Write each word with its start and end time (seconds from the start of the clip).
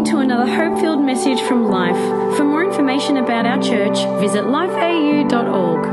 listening 0.00 0.18
to 0.18 0.22
another 0.22 0.50
hope 0.50 0.80
filled 0.80 1.02
message 1.02 1.40
from 1.42 1.68
Life. 1.68 2.36
For 2.36 2.44
more 2.44 2.64
information 2.64 3.18
about 3.18 3.44
our 3.44 3.60
church, 3.62 3.98
visit 4.20 4.44
lifeau.org. 4.44 5.86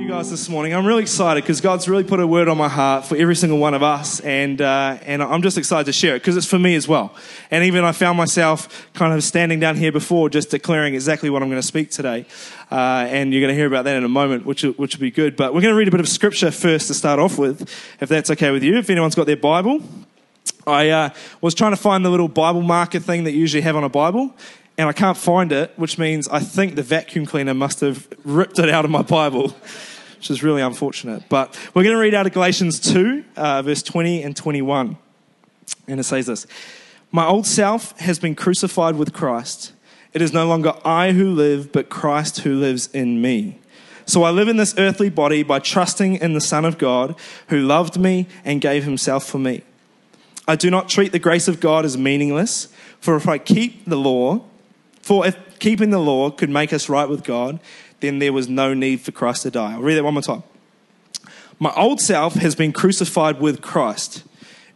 you 0.00 0.08
guys 0.08 0.30
this 0.30 0.48
morning. 0.48 0.72
I'm 0.74 0.86
really 0.86 1.02
excited 1.02 1.42
because 1.42 1.60
God's 1.60 1.88
really 1.88 2.04
put 2.04 2.20
a 2.20 2.26
word 2.26 2.48
on 2.48 2.56
my 2.56 2.68
heart 2.68 3.04
for 3.04 3.16
every 3.16 3.36
single 3.36 3.58
one 3.58 3.74
of 3.74 3.82
us, 3.82 4.20
and 4.20 4.60
uh, 4.60 4.98
and 5.02 5.22
I'm 5.22 5.42
just 5.42 5.58
excited 5.58 5.86
to 5.86 5.92
share 5.92 6.16
it 6.16 6.20
because 6.20 6.36
it's 6.36 6.46
for 6.46 6.58
me 6.58 6.74
as 6.74 6.88
well. 6.88 7.14
And 7.50 7.64
even 7.64 7.84
I 7.84 7.92
found 7.92 8.16
myself 8.16 8.88
kind 8.94 9.12
of 9.12 9.22
standing 9.22 9.60
down 9.60 9.76
here 9.76 9.92
before, 9.92 10.28
just 10.28 10.50
declaring 10.50 10.94
exactly 10.94 11.30
what 11.30 11.42
I'm 11.42 11.48
going 11.48 11.60
to 11.60 11.66
speak 11.66 11.90
today. 11.90 12.26
Uh, 12.70 13.06
and 13.08 13.32
you're 13.32 13.40
going 13.40 13.52
to 13.52 13.56
hear 13.56 13.66
about 13.66 13.84
that 13.84 13.96
in 13.96 14.04
a 14.04 14.08
moment, 14.08 14.46
which 14.46 14.62
which 14.62 14.96
will 14.96 15.02
be 15.02 15.10
good. 15.10 15.36
But 15.36 15.54
we're 15.54 15.60
going 15.60 15.74
to 15.74 15.78
read 15.78 15.88
a 15.88 15.92
bit 15.92 16.00
of 16.00 16.08
scripture 16.08 16.50
first 16.50 16.88
to 16.88 16.94
start 16.94 17.20
off 17.20 17.38
with, 17.38 17.62
if 18.00 18.08
that's 18.08 18.30
okay 18.30 18.50
with 18.50 18.62
you. 18.62 18.78
If 18.78 18.90
anyone's 18.90 19.14
got 19.14 19.26
their 19.26 19.36
Bible, 19.36 19.82
I 20.66 20.90
uh, 20.90 21.10
was 21.40 21.54
trying 21.54 21.72
to 21.72 21.76
find 21.76 22.04
the 22.04 22.10
little 22.10 22.28
Bible 22.28 22.62
marker 22.62 22.98
thing 22.98 23.24
that 23.24 23.32
you 23.32 23.38
usually 23.38 23.60
have 23.62 23.76
on 23.76 23.84
a 23.84 23.88
Bible, 23.88 24.34
and 24.76 24.88
I 24.88 24.92
can't 24.92 25.16
find 25.16 25.52
it, 25.52 25.72
which 25.76 25.98
means 25.98 26.28
I 26.28 26.40
think 26.40 26.74
the 26.74 26.82
vacuum 26.82 27.24
cleaner 27.24 27.54
must 27.54 27.80
have 27.80 28.08
ripped 28.24 28.58
it 28.58 28.68
out 28.68 28.84
of 28.84 28.90
my 28.90 29.02
Bible, 29.02 29.48
which 30.16 30.30
is 30.30 30.42
really 30.42 30.62
unfortunate. 30.62 31.24
But 31.28 31.56
we're 31.74 31.84
going 31.84 31.94
to 31.94 32.00
read 32.00 32.14
out 32.14 32.26
of 32.26 32.32
Galatians 32.32 32.80
2, 32.80 33.24
uh, 33.36 33.62
verse 33.62 33.82
20 33.82 34.22
and 34.22 34.36
21. 34.36 34.98
And 35.88 36.00
it 36.00 36.04
says 36.04 36.26
this 36.26 36.46
My 37.12 37.26
old 37.26 37.46
self 37.46 37.98
has 38.00 38.18
been 38.18 38.34
crucified 38.34 38.96
with 38.96 39.12
Christ. 39.12 39.72
It 40.12 40.22
is 40.22 40.32
no 40.32 40.46
longer 40.46 40.72
I 40.84 41.12
who 41.12 41.30
live, 41.30 41.72
but 41.72 41.90
Christ 41.90 42.40
who 42.40 42.54
lives 42.54 42.88
in 42.92 43.20
me. 43.20 43.58
So 44.06 44.22
I 44.22 44.30
live 44.30 44.48
in 44.48 44.56
this 44.56 44.74
earthly 44.78 45.10
body 45.10 45.42
by 45.42 45.58
trusting 45.58 46.16
in 46.16 46.32
the 46.32 46.40
Son 46.40 46.64
of 46.64 46.78
God 46.78 47.16
who 47.48 47.60
loved 47.60 47.98
me 47.98 48.26
and 48.44 48.60
gave 48.60 48.84
himself 48.84 49.26
for 49.26 49.38
me. 49.38 49.62
I 50.48 50.56
do 50.56 50.70
not 50.70 50.88
treat 50.88 51.12
the 51.12 51.18
grace 51.18 51.48
of 51.48 51.60
God 51.60 51.84
as 51.84 51.98
meaningless, 51.98 52.68
for 53.00 53.16
if 53.16 53.28
I 53.28 53.38
keep 53.38 53.84
the 53.84 53.96
law, 53.96 54.44
for 55.02 55.26
if 55.26 55.36
keeping 55.58 55.90
the 55.90 55.98
law 55.98 56.30
could 56.30 56.50
make 56.50 56.72
us 56.72 56.88
right 56.88 57.08
with 57.08 57.24
God, 57.24 57.60
then 58.00 58.18
there 58.18 58.32
was 58.32 58.48
no 58.48 58.74
need 58.74 59.00
for 59.00 59.12
Christ 59.12 59.42
to 59.42 59.50
die. 59.50 59.72
I'll 59.72 59.80
read 59.80 59.94
that 59.96 60.04
one 60.04 60.14
more 60.14 60.22
time. 60.22 60.42
My 61.58 61.72
old 61.74 62.00
self 62.00 62.34
has 62.34 62.54
been 62.54 62.72
crucified 62.72 63.40
with 63.40 63.62
Christ. 63.62 64.24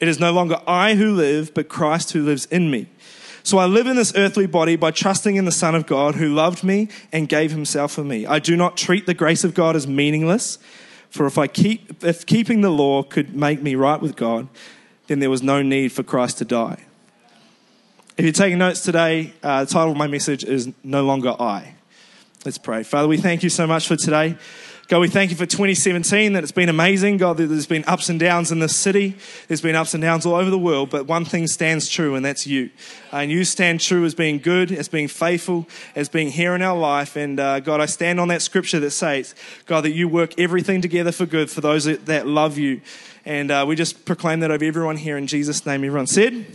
It 0.00 0.08
is 0.08 0.18
no 0.18 0.32
longer 0.32 0.60
I 0.66 0.94
who 0.94 1.14
live, 1.14 1.52
but 1.52 1.68
Christ 1.68 2.12
who 2.12 2.24
lives 2.24 2.46
in 2.46 2.70
me. 2.70 2.88
So 3.42 3.58
I 3.58 3.66
live 3.66 3.86
in 3.86 3.96
this 3.96 4.14
earthly 4.16 4.46
body 4.46 4.76
by 4.76 4.91
trusting 4.91 5.36
in 5.36 5.44
the 5.44 5.52
Son 5.52 5.74
of 5.74 5.86
God 5.86 6.14
who 6.14 6.34
loved 6.34 6.64
me 6.64 6.88
and 7.12 7.28
gave 7.28 7.50
himself 7.52 7.92
for 7.92 8.04
me. 8.04 8.26
I 8.26 8.38
do 8.38 8.56
not 8.56 8.76
treat 8.76 9.06
the 9.06 9.14
grace 9.14 9.44
of 9.44 9.54
God 9.54 9.76
as 9.76 9.86
meaningless, 9.86 10.58
for 11.10 11.26
if 11.26 11.38
I 11.38 11.46
keep 11.46 12.04
if 12.04 12.24
keeping 12.24 12.60
the 12.60 12.70
law 12.70 13.02
could 13.02 13.34
make 13.34 13.62
me 13.62 13.74
right 13.74 14.00
with 14.00 14.16
God, 14.16 14.48
then 15.11 15.19
there 15.19 15.28
was 15.28 15.42
no 15.42 15.61
need 15.61 15.91
for 15.91 16.05
Christ 16.05 16.39
to 16.39 16.44
die. 16.44 16.78
If 18.16 18.25
you're 18.25 18.33
taking 18.33 18.58
notes 18.58 18.80
today, 18.83 19.33
uh, 19.42 19.64
the 19.64 19.72
title 19.72 19.91
of 19.91 19.97
my 19.97 20.06
message 20.06 20.44
is 20.44 20.70
No 20.84 21.03
Longer 21.03 21.30
I. 21.30 21.75
Let's 22.44 22.58
pray. 22.58 22.84
Father, 22.84 23.08
we 23.08 23.16
thank 23.16 23.42
you 23.42 23.50
so 23.50 23.66
much 23.66 23.88
for 23.88 23.97
today. 23.97 24.36
God, 24.86 25.00
we 25.00 25.08
thank 25.08 25.33
you 25.33 25.36
for 25.36 25.47
2017, 25.47 26.34
that 26.34 26.44
it's 26.44 26.53
been 26.53 26.69
amazing. 26.69 27.16
God, 27.16 27.38
there's 27.38 27.66
been 27.66 27.84
ups 27.88 28.08
and 28.08 28.20
downs 28.20 28.53
in 28.53 28.61
this 28.61 28.77
city. 28.77 29.16
There's 29.48 29.61
been 29.61 29.75
ups 29.75 29.94
and 29.94 30.03
downs 30.03 30.27
all 30.27 30.36
over 30.36 30.50
the 30.50 30.58
world, 30.58 30.91
but 30.91 31.06
one 31.06 31.25
thing 31.25 31.48
stands 31.48 31.88
true, 31.88 32.14
and 32.14 32.25
that's 32.25 32.47
you. 32.47 32.70
And 33.11 33.33
you 33.33 33.44
stand 33.44 33.81
true 33.81 34.05
as 34.05 34.14
being 34.14 34.38
good, 34.38 34.70
as 34.70 34.88
being 34.88 35.08
faithful, 35.08 35.66
as 35.97 36.08
being 36.08 36.28
here 36.28 36.55
in 36.55 36.62
our 36.62 36.78
life. 36.78 37.16
And 37.16 37.41
uh, 37.41 37.58
God, 37.58 37.81
I 37.81 37.86
stand 37.86 38.20
on 38.20 38.28
that 38.28 38.42
scripture 38.42 38.78
that 38.78 38.92
says, 38.92 39.34
God, 39.66 39.81
that 39.81 39.92
you 39.92 40.08
work 40.08 40.38
everything 40.38 40.81
together 40.81 41.11
for 41.11 41.27
good 41.27 41.50
for 41.50 41.61
those 41.61 41.84
that 41.84 42.27
love 42.28 42.58
you. 42.58 42.81
And 43.24 43.50
uh, 43.50 43.64
we 43.68 43.76
just 43.76 44.04
proclaim 44.04 44.40
that 44.40 44.50
over 44.50 44.64
everyone 44.64 44.96
here 44.96 45.16
in 45.16 45.26
Jesus' 45.26 45.66
name. 45.66 45.84
Everyone 45.84 46.06
said, 46.06 46.46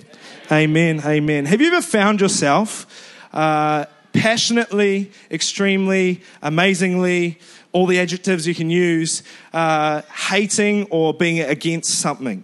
Amen, 0.52 1.02
amen. 1.06 1.46
Have 1.46 1.62
you 1.62 1.68
ever 1.68 1.82
found 1.82 2.22
yourself 2.22 2.86
uh, 3.34 3.86
passionately, 4.14 5.12
extremely, 5.30 6.22
amazingly, 6.42 7.38
all 7.74 7.86
the 7.86 8.00
adjectives 8.00 8.48
you 8.48 8.56
can 8.56 8.70
use, 8.70 9.22
uh, 9.54 10.02
hating 10.30 10.88
or 10.90 11.14
being 11.14 11.42
against 11.42 12.00
something. 12.00 12.44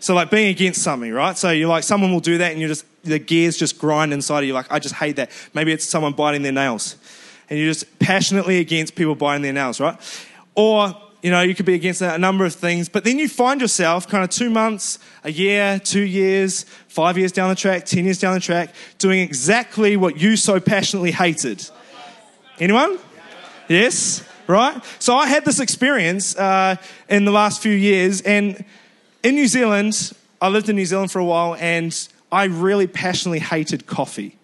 So, 0.00 0.14
like 0.14 0.30
being 0.30 0.50
against 0.50 0.82
something, 0.82 1.10
right? 1.10 1.36
So, 1.36 1.50
you're 1.50 1.68
like, 1.68 1.82
someone 1.82 2.12
will 2.12 2.20
do 2.20 2.38
that 2.38 2.52
and 2.52 2.60
you're 2.60 2.68
just, 2.68 2.84
the 3.02 3.18
gears 3.18 3.56
just 3.56 3.78
grind 3.78 4.12
inside 4.12 4.40
of 4.40 4.44
you. 4.44 4.52
Like, 4.52 4.70
I 4.70 4.78
just 4.78 4.96
hate 4.96 5.16
that. 5.16 5.30
Maybe 5.54 5.72
it's 5.72 5.86
someone 5.86 6.12
biting 6.12 6.42
their 6.42 6.52
nails. 6.52 6.96
And 7.48 7.58
you're 7.58 7.70
just 7.72 7.98
passionately 7.98 8.58
against 8.58 8.94
people 8.94 9.14
biting 9.14 9.42
their 9.42 9.54
nails, 9.54 9.80
right? 9.80 9.96
Or, 10.54 10.94
you 11.26 11.32
know, 11.32 11.40
you 11.40 11.56
could 11.56 11.66
be 11.66 11.74
against 11.74 12.02
a 12.02 12.16
number 12.18 12.44
of 12.44 12.54
things, 12.54 12.88
but 12.88 13.02
then 13.02 13.18
you 13.18 13.28
find 13.28 13.60
yourself 13.60 14.06
kind 14.06 14.22
of 14.22 14.30
two 14.30 14.48
months, 14.48 15.00
a 15.24 15.32
year, 15.32 15.80
two 15.80 16.02
years, 16.02 16.64
five 16.86 17.18
years 17.18 17.32
down 17.32 17.48
the 17.48 17.56
track, 17.56 17.84
10 17.84 18.04
years 18.04 18.20
down 18.20 18.34
the 18.34 18.38
track, 18.38 18.72
doing 18.98 19.18
exactly 19.18 19.96
what 19.96 20.20
you 20.20 20.36
so 20.36 20.60
passionately 20.60 21.10
hated. 21.10 21.68
Anyone? 22.60 23.00
Yes? 23.66 24.22
right? 24.46 24.80
So 25.00 25.16
I 25.16 25.26
had 25.26 25.44
this 25.44 25.58
experience 25.58 26.36
uh, 26.36 26.76
in 27.08 27.24
the 27.24 27.32
last 27.32 27.60
few 27.60 27.74
years, 27.74 28.20
and 28.20 28.64
in 29.24 29.34
New 29.34 29.48
Zealand, 29.48 30.12
I 30.40 30.46
lived 30.46 30.68
in 30.68 30.76
New 30.76 30.86
Zealand 30.86 31.10
for 31.10 31.18
a 31.18 31.24
while, 31.24 31.56
and 31.56 32.08
I 32.30 32.44
really 32.44 32.86
passionately 32.86 33.40
hated 33.40 33.86
coffee. 33.86 34.38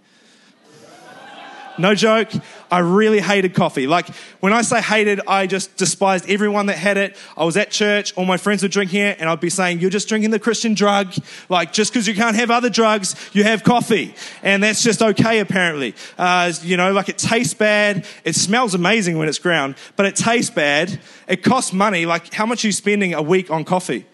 No 1.79 1.95
joke. 1.95 2.31
I 2.73 2.79
really 2.79 3.21
hated 3.21 3.53
coffee. 3.53 3.87
Like, 3.87 4.09
when 4.41 4.55
I 4.55 4.63
say 4.63 4.81
hated, 4.81 5.21
I 5.29 5.47
just 5.47 5.77
despised 5.77 6.29
everyone 6.31 6.67
that 6.67 6.79
had 6.79 6.97
it. 6.97 7.19
I 7.37 7.45
was 7.45 7.59
at 7.59 7.71
church, 7.71 8.17
all 8.17 8.25
my 8.25 8.39
friends 8.39 8.63
were 8.63 8.69
drinking 8.71 9.03
it, 9.03 9.21
and 9.21 9.29
I'd 9.29 9.41
be 9.41 9.51
saying, 9.51 9.81
You're 9.81 9.91
just 9.91 10.09
drinking 10.09 10.31
the 10.31 10.39
Christian 10.39 10.73
drug. 10.73 11.13
Like, 11.51 11.75
just 11.75 11.93
because 11.93 12.09
you 12.09 12.15
can't 12.15 12.35
have 12.35 12.51
other 12.51 12.71
drugs, 12.71 13.15
you 13.35 13.45
have 13.45 13.63
coffee. 13.63 14.15
And 14.43 14.63
that's 14.63 14.83
just 14.83 15.03
okay, 15.03 15.41
apparently. 15.41 15.95
Uh, 16.17 16.51
you 16.63 16.79
know, 16.79 16.93
like, 16.93 17.11
it 17.11 17.19
tastes 17.19 17.53
bad. 17.53 18.07
It 18.25 18.37
smells 18.37 18.73
amazing 18.73 19.19
when 19.19 19.29
it's 19.29 19.39
ground, 19.39 19.75
but 19.97 20.07
it 20.07 20.17
tastes 20.17 20.51
bad. 20.51 20.99
It 21.29 21.43
costs 21.43 21.75
money. 21.75 22.07
Like, 22.07 22.33
how 22.33 22.47
much 22.47 22.65
are 22.65 22.69
you 22.69 22.73
spending 22.73 23.13
a 23.13 23.21
week 23.21 23.51
on 23.51 23.65
coffee? 23.65 24.07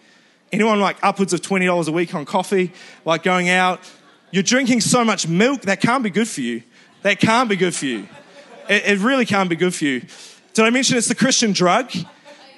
Anyone 0.51 0.81
like 0.81 0.97
upwards 1.01 1.31
of 1.31 1.39
$20 1.39 1.87
a 1.87 1.91
week 1.93 2.13
on 2.13 2.25
coffee, 2.25 2.73
like 3.05 3.23
going 3.23 3.47
out? 3.47 3.79
You're 4.31 4.43
drinking 4.43 4.81
so 4.81 5.05
much 5.05 5.29
milk, 5.29 5.61
that 5.61 5.79
can't 5.79 6.03
be 6.03 6.09
good 6.09 6.27
for 6.27 6.41
you. 6.41 6.63
That 7.03 7.21
can't 7.21 7.47
be 7.47 7.55
good 7.55 7.73
for 7.73 7.85
you. 7.85 8.07
It, 8.69 8.85
it 8.85 8.99
really 8.99 9.25
can't 9.25 9.49
be 9.49 9.57
good 9.57 9.75
for 9.75 9.83
you. 9.83 10.03
Did 10.53 10.65
I 10.65 10.69
mention 10.69 10.97
it's 10.97 11.07
the 11.07 11.15
Christian 11.15 11.51
drug? 11.51 11.91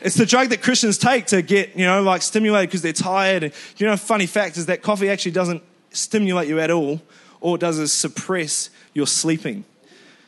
It's 0.01 0.15
the 0.15 0.25
drug 0.25 0.49
that 0.49 0.61
Christians 0.61 0.97
take 0.97 1.27
to 1.27 1.41
get, 1.41 1.75
you 1.75 1.85
know, 1.85 2.01
like 2.03 2.21
stimulated 2.21 2.69
because 2.69 2.81
they're 2.81 2.93
tired. 2.93 3.43
And, 3.43 3.53
you 3.77 3.85
know, 3.85 3.95
funny 3.95 4.25
fact 4.25 4.57
is 4.57 4.65
that 4.65 4.81
coffee 4.81 5.09
actually 5.09 5.31
doesn't 5.31 5.63
stimulate 5.91 6.47
you 6.47 6.59
at 6.59 6.71
all. 6.71 7.01
All 7.39 7.55
it 7.55 7.61
does 7.61 7.79
is 7.79 7.93
suppress 7.93 8.69
your 8.93 9.07
sleeping. 9.07 9.63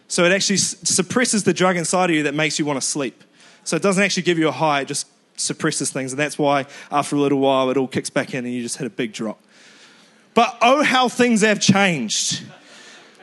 So 0.07 0.25
it 0.25 0.31
actually 0.31 0.57
suppresses 0.57 1.43
the 1.43 1.53
drug 1.53 1.75
inside 1.75 2.09
of 2.11 2.15
you 2.15 2.23
that 2.23 2.35
makes 2.35 2.59
you 2.59 2.65
want 2.65 2.79
to 2.79 2.85
sleep. 2.85 3.23
So 3.63 3.75
it 3.75 3.81
doesn't 3.81 4.03
actually 4.03 4.23
give 4.23 4.37
you 4.37 4.47
a 4.47 4.51
high, 4.51 4.81
it 4.81 4.87
just 4.87 5.07
suppresses 5.37 5.89
things. 5.89 6.11
And 6.11 6.19
that's 6.19 6.37
why 6.37 6.67
after 6.91 7.15
a 7.15 7.19
little 7.19 7.39
while 7.39 7.69
it 7.71 7.77
all 7.77 7.87
kicks 7.87 8.09
back 8.09 8.33
in 8.33 8.45
and 8.45 8.53
you 8.53 8.61
just 8.61 8.77
hit 8.77 8.85
a 8.85 8.91
big 8.91 9.13
drop. 9.13 9.41
But 10.33 10.55
oh, 10.61 10.83
how 10.83 11.09
things 11.09 11.41
have 11.41 11.59
changed. 11.59 12.43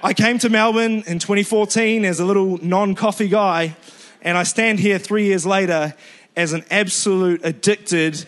I 0.03 0.15
came 0.15 0.39
to 0.39 0.49
Melbourne 0.49 1.03
in 1.07 1.19
2014 1.19 2.07
as 2.07 2.21
a 2.21 2.25
little 2.25 2.57
non 2.65 2.95
coffee 2.95 3.29
guy, 3.29 3.77
and 4.23 4.39
I 4.39 4.45
stand 4.45 4.81
here 4.81 4.99
three 4.99 5.27
years 5.27 5.45
later 5.45 5.95
as 6.35 6.55
an 6.55 6.65
absolute 6.71 7.43
addicted, 7.45 8.25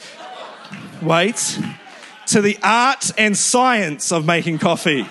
wait, 1.00 1.58
to 2.26 2.42
the 2.42 2.58
art 2.62 3.10
and 3.16 3.34
science 3.34 4.12
of 4.12 4.26
making 4.26 4.58
coffee, 4.58 5.06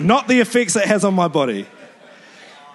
not 0.00 0.26
the 0.26 0.40
effects 0.40 0.74
it 0.74 0.86
has 0.86 1.04
on 1.04 1.14
my 1.14 1.28
body. 1.28 1.68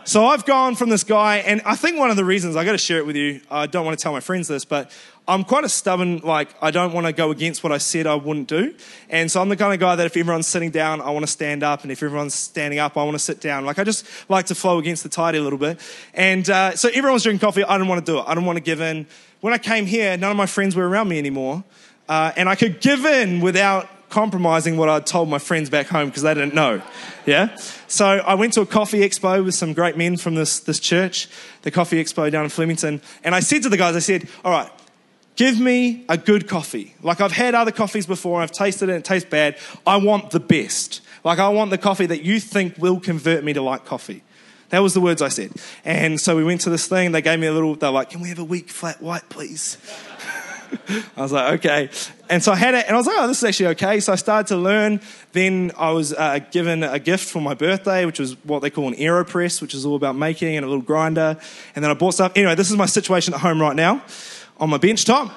So 0.05 0.25
I've 0.25 0.45
gone 0.45 0.75
from 0.75 0.89
this 0.89 1.03
guy, 1.03 1.37
and 1.37 1.61
I 1.65 1.75
think 1.75 1.97
one 1.97 2.09
of 2.09 2.15
the 2.15 2.25
reasons 2.25 2.55
I 2.55 2.63
got 2.63 2.73
to 2.73 2.77
share 2.77 2.99
it 2.99 3.05
with 3.05 3.17
you. 3.17 3.41
I 3.51 3.67
don't 3.67 3.85
want 3.85 3.97
to 3.99 4.01
tell 4.01 4.13
my 4.13 4.21
friends 4.21 4.47
this, 4.47 4.63
but 4.63 4.91
I'm 5.27 5.45
quite 5.45 5.63
a 5.63 5.69
stubborn. 5.69 6.19
Like 6.19 6.49
I 6.61 6.71
don't 6.71 6.93
want 6.93 7.07
to 7.07 7.13
go 7.13 7.31
against 7.31 7.63
what 7.63 7.71
I 7.71 7.77
said 7.77 8.07
I 8.07 8.15
wouldn't 8.15 8.49
do, 8.49 8.73
and 9.09 9.31
so 9.31 9.41
I'm 9.41 9.49
the 9.49 9.55
kind 9.55 9.73
of 9.73 9.79
guy 9.79 9.95
that 9.95 10.05
if 10.05 10.17
everyone's 10.17 10.47
sitting 10.47 10.69
down, 10.69 11.01
I 11.01 11.11
want 11.11 11.23
to 11.23 11.31
stand 11.31 11.63
up, 11.63 11.83
and 11.83 11.91
if 11.91 12.03
everyone's 12.03 12.33
standing 12.33 12.79
up, 12.79 12.97
I 12.97 13.03
want 13.03 13.15
to 13.15 13.19
sit 13.19 13.39
down. 13.39 13.65
Like 13.65 13.79
I 13.79 13.83
just 13.83 14.05
like 14.29 14.47
to 14.47 14.55
flow 14.55 14.79
against 14.79 15.03
the 15.03 15.09
tide 15.09 15.35
a 15.35 15.41
little 15.41 15.59
bit, 15.59 15.79
and 16.13 16.49
uh, 16.49 16.75
so 16.75 16.89
everyone's 16.89 17.23
drinking 17.23 17.39
coffee. 17.39 17.63
I 17.63 17.77
didn't 17.77 17.87
want 17.87 18.05
to 18.05 18.11
do 18.11 18.19
it. 18.19 18.25
I 18.27 18.33
didn't 18.33 18.45
want 18.45 18.57
to 18.57 18.63
give 18.63 18.81
in. 18.81 19.07
When 19.39 19.53
I 19.53 19.57
came 19.57 19.85
here, 19.85 20.17
none 20.17 20.31
of 20.31 20.37
my 20.37 20.45
friends 20.45 20.75
were 20.75 20.87
around 20.87 21.07
me 21.07 21.19
anymore, 21.19 21.63
uh, 22.09 22.33
and 22.35 22.49
I 22.49 22.55
could 22.55 22.81
give 22.81 23.05
in 23.05 23.39
without 23.39 23.89
compromising 24.13 24.77
what 24.77 24.89
I'd 24.89 25.07
told 25.07 25.27
my 25.27 25.39
friends 25.39 25.71
back 25.71 25.87
home 25.87 26.09
because 26.09 26.21
they 26.21 26.33
didn't 26.35 26.53
know. 26.53 26.83
Yeah? 27.25 27.55
So 27.87 28.05
I 28.05 28.35
went 28.35 28.53
to 28.53 28.61
a 28.61 28.65
coffee 28.65 28.99
expo 28.99 29.43
with 29.43 29.55
some 29.55 29.73
great 29.73 29.97
men 29.97 30.17
from 30.17 30.35
this, 30.35 30.59
this 30.59 30.79
church, 30.79 31.27
the 31.63 31.71
coffee 31.71 32.01
expo 32.01 32.31
down 32.31 32.43
in 32.43 32.51
Flemington. 32.51 33.01
And 33.23 33.33
I 33.33 33.39
said 33.39 33.63
to 33.63 33.69
the 33.69 33.77
guys, 33.77 33.95
I 33.95 33.99
said, 33.99 34.29
all 34.45 34.51
right, 34.51 34.69
give 35.35 35.59
me 35.59 36.05
a 36.09 36.17
good 36.17 36.47
coffee. 36.47 36.95
Like 37.01 37.21
I've 37.21 37.31
had 37.31 37.55
other 37.55 37.71
coffees 37.71 38.05
before, 38.05 38.41
I've 38.41 38.51
tasted 38.51 38.89
it 38.89 38.93
and 38.93 39.03
it 39.03 39.05
tastes 39.05 39.29
bad. 39.29 39.57
I 39.85 39.97
want 39.97 40.31
the 40.31 40.39
best. 40.39 41.01
Like 41.23 41.39
I 41.39 41.49
want 41.49 41.71
the 41.71 41.77
coffee 41.77 42.05
that 42.05 42.23
you 42.23 42.39
think 42.39 42.77
will 42.77 42.99
convert 42.99 43.43
me 43.43 43.53
to 43.53 43.61
like 43.61 43.85
coffee. 43.85 44.23
That 44.69 44.79
was 44.79 44.93
the 44.93 45.01
words 45.01 45.21
I 45.21 45.29
said. 45.29 45.51
And 45.85 46.19
so 46.19 46.35
we 46.35 46.43
went 46.43 46.61
to 46.61 46.69
this 46.69 46.87
thing, 46.87 47.11
they 47.11 47.21
gave 47.21 47.39
me 47.39 47.47
a 47.47 47.53
little, 47.53 47.75
they're 47.75 47.91
like, 47.91 48.09
can 48.09 48.21
we 48.21 48.29
have 48.29 48.39
a 48.39 48.43
weak 48.43 48.69
flat 48.69 49.01
white, 49.01 49.29
please? 49.29 49.77
I 51.15 51.21
was 51.21 51.31
like, 51.31 51.59
okay. 51.59 51.89
And 52.27 52.43
so 52.43 52.51
I 52.51 52.55
had 52.55 52.73
it, 52.73 52.85
and 52.87 52.95
I 52.95 52.97
was 52.97 53.05
like, 53.05 53.15
oh, 53.19 53.27
this 53.27 53.37
is 53.37 53.43
actually 53.43 53.67
okay. 53.67 53.99
So 53.99 54.11
I 54.11 54.15
started 54.15 54.47
to 54.47 54.57
learn. 54.57 54.99
Then 55.31 55.71
I 55.77 55.91
was 55.91 56.11
uh, 56.13 56.39
given 56.49 56.81
a 56.81 56.97
gift 56.97 57.29
for 57.29 57.39
my 57.39 57.53
birthday, 57.53 58.05
which 58.05 58.17
was 58.17 58.33
what 58.43 58.63
they 58.63 58.71
call 58.71 58.87
an 58.87 58.95
AeroPress, 58.95 59.61
which 59.61 59.75
is 59.75 59.85
all 59.85 59.95
about 59.95 60.15
making 60.15 60.55
and 60.55 60.65
a 60.65 60.67
little 60.67 60.81
grinder. 60.81 61.37
And 61.75 61.83
then 61.83 61.91
I 61.91 61.93
bought 61.93 62.15
stuff. 62.15 62.31
Anyway, 62.35 62.55
this 62.55 62.71
is 62.71 62.77
my 62.77 62.87
situation 62.87 63.35
at 63.35 63.41
home 63.41 63.61
right 63.61 63.75
now 63.75 64.01
on 64.63 64.69
my 64.69 64.77
bench 64.77 65.03
top. 65.03 65.29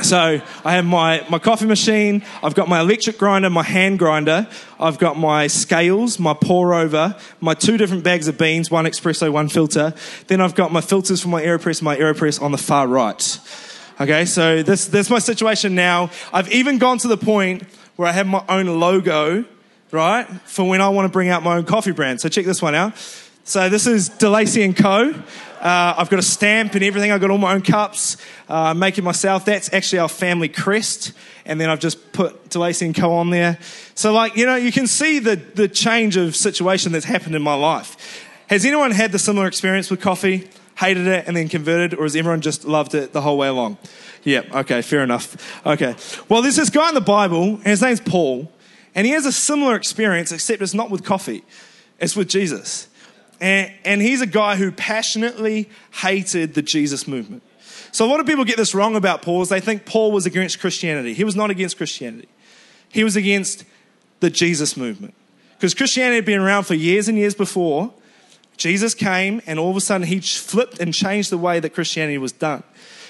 So 0.00 0.40
I 0.64 0.72
have 0.74 0.84
my, 0.84 1.26
my 1.28 1.40
coffee 1.40 1.66
machine, 1.66 2.24
I've 2.42 2.54
got 2.54 2.68
my 2.68 2.80
electric 2.80 3.18
grinder, 3.18 3.50
my 3.50 3.62
hand 3.62 3.98
grinder, 3.98 4.48
I've 4.78 4.98
got 4.98 5.16
my 5.16 5.48
scales, 5.48 6.18
my 6.20 6.34
pour 6.34 6.72
over, 6.72 7.16
my 7.40 7.54
two 7.54 7.76
different 7.76 8.04
bags 8.04 8.28
of 8.28 8.38
beans, 8.38 8.70
one 8.70 8.84
espresso, 8.84 9.32
one 9.32 9.48
filter. 9.48 9.92
Then 10.28 10.40
I've 10.40 10.54
got 10.54 10.72
my 10.72 10.80
filters 10.80 11.20
for 11.20 11.28
my 11.28 11.42
AeroPress, 11.42 11.82
my 11.82 11.96
AeroPress 11.96 12.40
on 12.40 12.52
the 12.52 12.58
far 12.58 12.86
right. 12.86 13.40
Okay, 14.00 14.24
so 14.24 14.62
this, 14.62 14.86
this 14.86 15.06
is 15.06 15.10
my 15.10 15.20
situation 15.20 15.74
now. 15.74 16.10
I've 16.32 16.50
even 16.52 16.78
gone 16.78 16.98
to 16.98 17.08
the 17.08 17.16
point 17.16 17.64
where 17.96 18.08
I 18.08 18.12
have 18.12 18.26
my 18.26 18.44
own 18.48 18.66
logo, 18.80 19.44
right, 19.90 20.26
for 20.44 20.68
when 20.68 20.80
I 20.80 20.88
want 20.90 21.06
to 21.06 21.12
bring 21.12 21.28
out 21.28 21.42
my 21.42 21.56
own 21.56 21.64
coffee 21.64 21.92
brand. 21.92 22.20
So 22.20 22.28
check 22.28 22.44
this 22.44 22.62
one 22.62 22.74
out. 22.74 22.96
So 23.46 23.68
this 23.68 23.86
is 23.86 24.08
DeLacy 24.08 24.64
and 24.64 24.74
Co. 24.74 25.10
Uh, 25.60 25.94
I've 25.98 26.08
got 26.08 26.18
a 26.18 26.22
stamp 26.22 26.74
and 26.74 26.82
everything. 26.82 27.12
I've 27.12 27.20
got 27.20 27.30
all 27.30 27.36
my 27.36 27.52
own 27.52 27.60
cups. 27.60 28.16
Uh, 28.48 28.72
myself. 28.72 29.44
That's 29.44 29.70
actually 29.74 29.98
our 29.98 30.08
family 30.08 30.48
crest. 30.48 31.12
And 31.44 31.60
then 31.60 31.68
I've 31.68 31.78
just 31.78 32.14
put 32.14 32.48
DeLacy 32.48 32.86
and 32.86 32.94
Co. 32.94 33.12
on 33.12 33.28
there. 33.28 33.58
So 33.94 34.14
like, 34.14 34.34
you 34.34 34.46
know, 34.46 34.56
you 34.56 34.72
can 34.72 34.86
see 34.86 35.18
the, 35.18 35.36
the 35.36 35.68
change 35.68 36.16
of 36.16 36.34
situation 36.34 36.92
that's 36.92 37.04
happened 37.04 37.34
in 37.34 37.42
my 37.42 37.52
life. 37.54 38.26
Has 38.48 38.64
anyone 38.64 38.92
had 38.92 39.12
the 39.12 39.18
similar 39.18 39.46
experience 39.46 39.90
with 39.90 40.00
coffee? 40.00 40.48
Hated 40.76 41.06
it 41.06 41.26
and 41.26 41.36
then 41.36 41.50
converted? 41.50 41.98
Or 41.98 42.04
has 42.04 42.16
everyone 42.16 42.40
just 42.40 42.64
loved 42.64 42.94
it 42.94 43.12
the 43.12 43.20
whole 43.20 43.36
way 43.36 43.48
along? 43.48 43.76
Yeah, 44.22 44.40
okay, 44.54 44.80
fair 44.80 45.02
enough. 45.04 45.36
Okay. 45.66 45.94
Well, 46.30 46.40
there's 46.40 46.56
this 46.56 46.70
guy 46.70 46.88
in 46.88 46.94
the 46.94 47.02
Bible, 47.02 47.56
and 47.56 47.66
his 47.66 47.82
name's 47.82 48.00
Paul, 48.00 48.50
and 48.94 49.06
he 49.06 49.12
has 49.12 49.26
a 49.26 49.32
similar 49.32 49.76
experience, 49.76 50.32
except 50.32 50.62
it's 50.62 50.72
not 50.72 50.88
with 50.88 51.04
coffee, 51.04 51.44
it's 52.00 52.16
with 52.16 52.28
Jesus. 52.30 52.88
And, 53.40 53.72
and 53.84 54.00
he's 54.00 54.20
a 54.20 54.26
guy 54.26 54.56
who 54.56 54.70
passionately 54.70 55.68
hated 56.02 56.54
the 56.54 56.62
Jesus 56.62 57.08
movement. 57.08 57.42
So 57.92 58.04
a 58.04 58.08
lot 58.08 58.20
of 58.20 58.26
people 58.26 58.44
get 58.44 58.56
this 58.56 58.74
wrong 58.74 58.96
about 58.96 59.22
Paul 59.22 59.42
is 59.42 59.48
they 59.48 59.60
think 59.60 59.84
Paul 59.84 60.12
was 60.12 60.26
against 60.26 60.58
Christianity. 60.60 61.14
He 61.14 61.24
was 61.24 61.36
not 61.36 61.50
against 61.50 61.76
Christianity. 61.76 62.28
He 62.90 63.04
was 63.04 63.16
against 63.16 63.64
the 64.20 64.30
Jesus 64.30 64.76
movement. 64.76 65.14
Because 65.56 65.74
Christianity 65.74 66.16
had 66.16 66.24
been 66.24 66.40
around 66.40 66.64
for 66.64 66.74
years 66.74 67.08
and 67.08 67.16
years 67.16 67.34
before. 67.34 67.92
Jesus 68.56 68.94
came 68.94 69.40
and 69.46 69.58
all 69.58 69.70
of 69.70 69.76
a 69.76 69.80
sudden 69.80 70.06
he 70.06 70.20
flipped 70.20 70.78
and 70.78 70.94
changed 70.94 71.30
the 71.30 71.38
way 71.38 71.60
that 71.60 71.70
Christianity 71.70 72.18
was 72.18 72.32
done. 72.32 72.62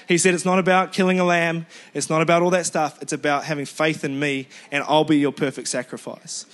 He 0.07 0.17
said, 0.17 0.33
It's 0.33 0.45
not 0.45 0.59
about 0.59 0.93
killing 0.93 1.19
a 1.19 1.23
lamb. 1.23 1.65
It's 1.93 2.09
not 2.09 2.21
about 2.21 2.41
all 2.41 2.51
that 2.51 2.65
stuff. 2.65 3.01
It's 3.01 3.13
about 3.13 3.43
having 3.45 3.65
faith 3.65 4.03
in 4.03 4.19
me 4.19 4.47
and 4.71 4.83
I'll 4.87 5.03
be 5.03 5.17
your 5.17 5.31
perfect 5.31 5.67
sacrifice. 5.67 6.45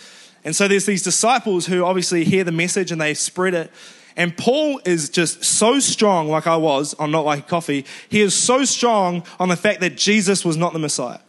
And 0.44 0.56
so 0.56 0.68
there's 0.68 0.86
these 0.86 1.04
disciples 1.04 1.68
who 1.68 1.84
obviously 1.84 2.24
hear 2.24 2.44
the 2.44 2.52
message 2.52 2.92
and 2.92 3.00
they 3.00 3.14
spread 3.14 3.54
it. 3.54 3.72
And 4.18 4.36
Paul 4.36 4.82
is 4.86 5.10
just 5.10 5.44
so 5.44 5.80
strong, 5.80 6.28
like 6.28 6.48
I 6.48 6.58
was 6.58 6.94
on 6.96 7.12
Not 7.12 7.26
Like 7.26 7.48
Coffee. 7.48 7.86
He 8.10 8.22
is 8.22 8.34
so 8.34 8.66
strong 8.66 9.24
on 9.40 9.50
the 9.50 9.56
fact 9.56 9.80
that 9.82 9.96
Jesus 9.96 10.44
was 10.44 10.58
not 10.58 10.74
the 10.74 10.80
Messiah. 10.80 11.20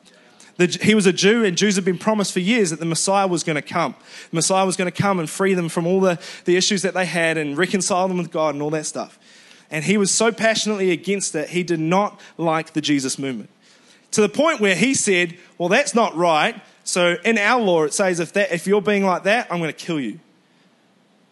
The, 0.57 0.67
he 0.83 0.95
was 0.95 1.07
a 1.07 1.13
Jew, 1.13 1.45
and 1.45 1.57
Jews 1.57 1.77
had 1.77 1.85
been 1.85 1.99
promised 1.99 2.33
for 2.33 2.41
years 2.41 2.71
that 2.71 2.79
the 2.79 2.87
Messiah 2.87 3.27
was 3.27 3.43
going 3.45 3.57
to 3.57 3.63
come. 3.63 3.95
The 4.31 4.37
Messiah 4.37 4.67
was 4.67 4.77
going 4.77 4.91
to 4.91 5.03
come 5.03 5.19
and 5.19 5.31
free 5.31 5.55
them 5.55 5.69
from 5.69 5.87
all 5.87 6.01
the, 6.01 6.21
the 6.45 6.57
issues 6.57 6.83
that 6.83 6.95
they 6.95 7.07
had 7.07 7.39
and 7.39 7.57
reconcile 7.57 8.09
them 8.09 8.19
with 8.19 8.31
God 8.31 8.55
and 8.55 8.63
all 8.63 8.71
that 8.71 8.87
stuff. 8.87 9.19
And 9.71 9.85
he 9.85 9.97
was 9.97 10.11
so 10.11 10.31
passionately 10.31 10.91
against 10.91 11.35
it, 11.35 11.49
he 11.51 11.63
did 11.63 11.81
not 11.81 12.21
like 12.37 12.75
the 12.75 12.83
Jesus 12.83 13.19
movement. 13.19 13.49
To 14.11 14.21
the 14.21 14.29
point 14.29 14.61
where 14.61 14.75
he 14.77 14.93
said, 14.93 15.39
Well, 15.57 15.71
that's 15.71 15.95
not 15.95 16.15
right. 16.15 16.61
So 16.85 17.17
in 17.25 17.39
our 17.39 17.61
law, 17.61 17.85
it 17.85 17.95
says 17.95 18.21
if, 18.21 18.33
that, 18.33 18.53
if 18.53 18.67
you're 18.67 18.83
being 18.83 19.05
like 19.05 19.25
that, 19.25 19.51
I'm 19.51 19.59
going 19.59 19.73
to 19.73 19.77
kill 19.77 20.01
you. 20.01 20.19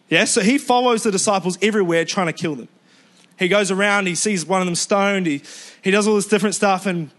Yeah, 0.09 0.25
so 0.25 0.41
he 0.41 0.57
follows 0.57 1.03
the 1.03 1.11
disciples 1.11 1.57
everywhere 1.61 2.03
trying 2.03 2.27
to 2.27 2.33
kill 2.33 2.55
them. 2.55 2.67
He 3.39 3.47
goes 3.47 3.71
around, 3.71 4.07
he 4.07 4.15
sees 4.15 4.45
one 4.45 4.61
of 4.61 4.67
them 4.67 4.75
stoned, 4.75 5.25
he, 5.25 5.41
he 5.81 5.89
does 5.89 6.07
all 6.07 6.15
this 6.15 6.27
different 6.27 6.53
stuff, 6.53 6.85
and 6.85 7.09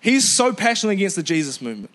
he's 0.00 0.26
so 0.26 0.52
passionate 0.52 0.92
against 0.92 1.16
the 1.16 1.22
Jesus 1.22 1.60
movement. 1.60 1.90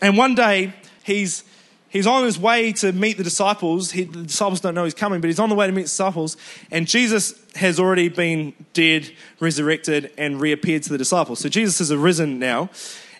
And 0.00 0.16
one 0.16 0.34
day, 0.34 0.72
he's, 1.04 1.44
he's 1.90 2.06
on 2.06 2.24
his 2.24 2.38
way 2.38 2.72
to 2.72 2.92
meet 2.92 3.18
the 3.18 3.22
disciples. 3.22 3.92
He, 3.92 4.04
the 4.04 4.22
disciples 4.22 4.60
don't 4.60 4.74
know 4.74 4.84
he's 4.84 4.94
coming, 4.94 5.20
but 5.20 5.28
he's 5.28 5.38
on 5.38 5.48
the 5.48 5.54
way 5.54 5.66
to 5.66 5.72
meet 5.72 5.82
the 5.82 5.88
disciples, 5.88 6.36
and 6.70 6.88
Jesus 6.88 7.34
has 7.56 7.78
already 7.78 8.08
been 8.08 8.52
dead, 8.72 9.12
resurrected, 9.38 10.10
and 10.18 10.40
reappeared 10.40 10.82
to 10.84 10.88
the 10.88 10.98
disciples. 10.98 11.38
So 11.38 11.48
Jesus 11.48 11.80
is 11.80 11.92
arisen 11.92 12.38
now. 12.38 12.70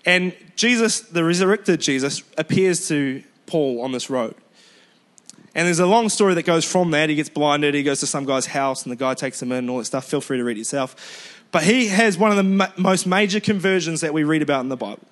And 0.06 0.34
Jesus, 0.56 1.00
the 1.00 1.24
resurrected 1.24 1.80
Jesus, 1.80 2.22
appears 2.36 2.88
to 2.88 3.22
Paul 3.46 3.80
on 3.82 3.92
this 3.92 4.10
road. 4.10 4.34
And 5.54 5.66
there's 5.66 5.78
a 5.78 5.86
long 5.86 6.08
story 6.08 6.34
that 6.34 6.42
goes 6.42 6.64
from 6.64 6.90
that. 6.90 7.08
He 7.08 7.14
gets 7.14 7.28
blinded, 7.28 7.74
he 7.74 7.82
goes 7.82 8.00
to 8.00 8.06
some 8.06 8.24
guy's 8.24 8.46
house, 8.46 8.82
and 8.82 8.92
the 8.92 8.96
guy 8.96 9.14
takes 9.14 9.40
him 9.40 9.52
in 9.52 9.58
and 9.58 9.70
all 9.70 9.78
that 9.78 9.84
stuff. 9.84 10.04
Feel 10.04 10.20
free 10.20 10.38
to 10.38 10.44
read 10.44 10.56
it 10.56 10.60
yourself. 10.60 11.40
But 11.52 11.62
he 11.62 11.86
has 11.86 12.18
one 12.18 12.36
of 12.36 12.36
the 12.36 12.72
most 12.76 13.06
major 13.06 13.38
conversions 13.38 14.00
that 14.00 14.12
we 14.12 14.24
read 14.24 14.42
about 14.42 14.60
in 14.60 14.68
the 14.68 14.76
Bible. 14.76 15.06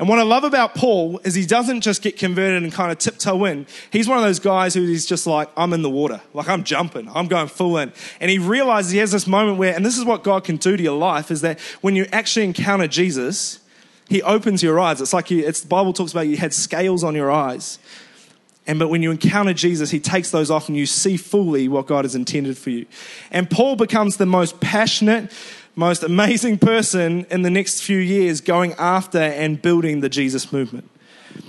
And 0.00 0.08
what 0.08 0.18
I 0.18 0.22
love 0.22 0.44
about 0.44 0.74
Paul 0.74 1.20
is 1.24 1.34
he 1.34 1.44
doesn't 1.44 1.82
just 1.82 2.00
get 2.00 2.18
converted 2.18 2.62
and 2.62 2.72
kind 2.72 2.90
of 2.90 2.98
tiptoe 2.98 3.44
in. 3.44 3.66
He's 3.92 4.08
one 4.08 4.16
of 4.16 4.24
those 4.24 4.38
guys 4.38 4.72
who 4.72 4.82
is 4.82 5.04
just 5.04 5.26
like, 5.26 5.50
I'm 5.58 5.74
in 5.74 5.82
the 5.82 5.90
water. 5.90 6.22
Like 6.32 6.48
I'm 6.48 6.64
jumping. 6.64 7.06
I'm 7.14 7.28
going 7.28 7.48
full 7.48 7.76
in. 7.76 7.92
And 8.18 8.30
he 8.30 8.38
realizes 8.38 8.92
he 8.92 8.98
has 8.98 9.12
this 9.12 9.26
moment 9.26 9.58
where, 9.58 9.76
and 9.76 9.84
this 9.84 9.98
is 9.98 10.04
what 10.06 10.24
God 10.24 10.42
can 10.42 10.56
do 10.56 10.74
to 10.74 10.82
your 10.82 10.96
life, 10.96 11.30
is 11.30 11.42
that 11.42 11.60
when 11.82 11.96
you 11.96 12.06
actually 12.12 12.46
encounter 12.46 12.88
Jesus, 12.88 13.60
he 14.10 14.22
opens 14.22 14.60
your 14.60 14.80
eyes. 14.80 15.00
It's 15.00 15.12
like 15.12 15.30
you, 15.30 15.46
it's, 15.46 15.60
the 15.60 15.68
Bible 15.68 15.92
talks 15.92 16.10
about 16.10 16.26
you 16.26 16.36
had 16.36 16.52
scales 16.52 17.04
on 17.04 17.14
your 17.14 17.30
eyes. 17.30 17.78
And 18.66 18.76
but 18.78 18.88
when 18.88 19.02
you 19.02 19.12
encounter 19.12 19.54
Jesus, 19.54 19.92
he 19.92 20.00
takes 20.00 20.32
those 20.32 20.50
off 20.50 20.68
and 20.68 20.76
you 20.76 20.84
see 20.84 21.16
fully 21.16 21.68
what 21.68 21.86
God 21.86 22.04
has 22.04 22.16
intended 22.16 22.58
for 22.58 22.70
you. 22.70 22.86
And 23.30 23.48
Paul 23.48 23.76
becomes 23.76 24.16
the 24.16 24.26
most 24.26 24.60
passionate, 24.60 25.30
most 25.76 26.02
amazing 26.02 26.58
person 26.58 27.24
in 27.30 27.42
the 27.42 27.50
next 27.50 27.82
few 27.82 27.98
years 27.98 28.40
going 28.40 28.72
after 28.74 29.18
and 29.18 29.62
building 29.62 30.00
the 30.00 30.08
Jesus 30.08 30.52
movement. 30.52 30.90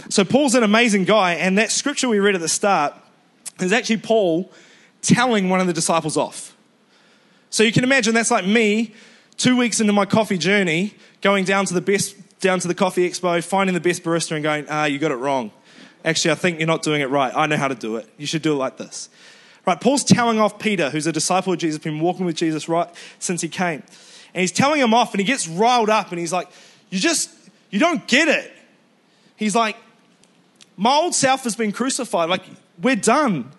So 0.09 0.23
Paul's 0.23 0.53
an 0.53 0.61
amazing 0.61 1.05
guy, 1.05 1.33
and 1.33 1.57
that 1.57 1.71
scripture 1.71 2.07
we 2.07 2.19
read 2.19 2.35
at 2.35 2.41
the 2.41 2.47
start 2.47 2.93
is 3.59 3.73
actually 3.73 3.97
Paul 3.97 4.51
telling 5.01 5.49
one 5.49 5.59
of 5.59 5.65
the 5.65 5.73
disciples 5.73 6.15
off. 6.15 6.55
So 7.49 7.63
you 7.63 7.71
can 7.71 7.83
imagine 7.83 8.13
that's 8.13 8.29
like 8.29 8.45
me 8.45 8.93
two 9.37 9.57
weeks 9.57 9.81
into 9.81 9.93
my 9.93 10.05
coffee 10.05 10.37
journey 10.37 10.93
going 11.21 11.43
down 11.43 11.65
to 11.65 11.73
the 11.73 11.81
best 11.81 12.15
down 12.41 12.59
to 12.59 12.67
the 12.67 12.75
coffee 12.75 13.09
expo, 13.09 13.43
finding 13.43 13.73
the 13.73 13.79
best 13.79 14.03
barista 14.03 14.33
and 14.33 14.43
going, 14.43 14.65
ah, 14.69 14.85
you 14.85 14.99
got 14.99 15.11
it 15.11 15.15
wrong. 15.15 15.51
Actually, 16.03 16.31
I 16.31 16.35
think 16.35 16.59
you're 16.59 16.67
not 16.67 16.81
doing 16.81 17.01
it 17.01 17.09
right. 17.09 17.31
I 17.35 17.45
know 17.45 17.57
how 17.57 17.67
to 17.67 17.75
do 17.75 17.95
it. 17.97 18.09
You 18.17 18.25
should 18.25 18.41
do 18.41 18.53
it 18.53 18.57
like 18.57 18.77
this. 18.77 19.09
Right, 19.65 19.79
Paul's 19.79 20.03
telling 20.03 20.39
off 20.39 20.57
Peter, 20.57 20.89
who's 20.89 21.05
a 21.05 21.11
disciple 21.11 21.53
of 21.53 21.59
Jesus, 21.59 21.81
been 21.81 21.99
walking 21.99 22.25
with 22.25 22.35
Jesus 22.35 22.67
right 22.67 22.89
since 23.19 23.41
he 23.41 23.47
came. 23.47 23.83
And 24.33 24.41
he's 24.41 24.51
telling 24.51 24.81
him 24.81 24.93
off 24.93 25.13
and 25.13 25.19
he 25.19 25.25
gets 25.25 25.47
riled 25.47 25.89
up 25.89 26.09
and 26.09 26.19
he's 26.19 26.33
like, 26.33 26.49
You 26.89 26.99
just, 26.99 27.29
you 27.69 27.79
don't 27.79 28.07
get 28.07 28.27
it. 28.27 28.51
He's 29.35 29.55
like, 29.55 29.77
My 30.77 30.95
old 30.95 31.13
self 31.13 31.43
has 31.43 31.55
been 31.55 31.71
crucified. 31.71 32.29
Like, 32.29 32.43
we're 32.81 32.95
done. 32.95 33.51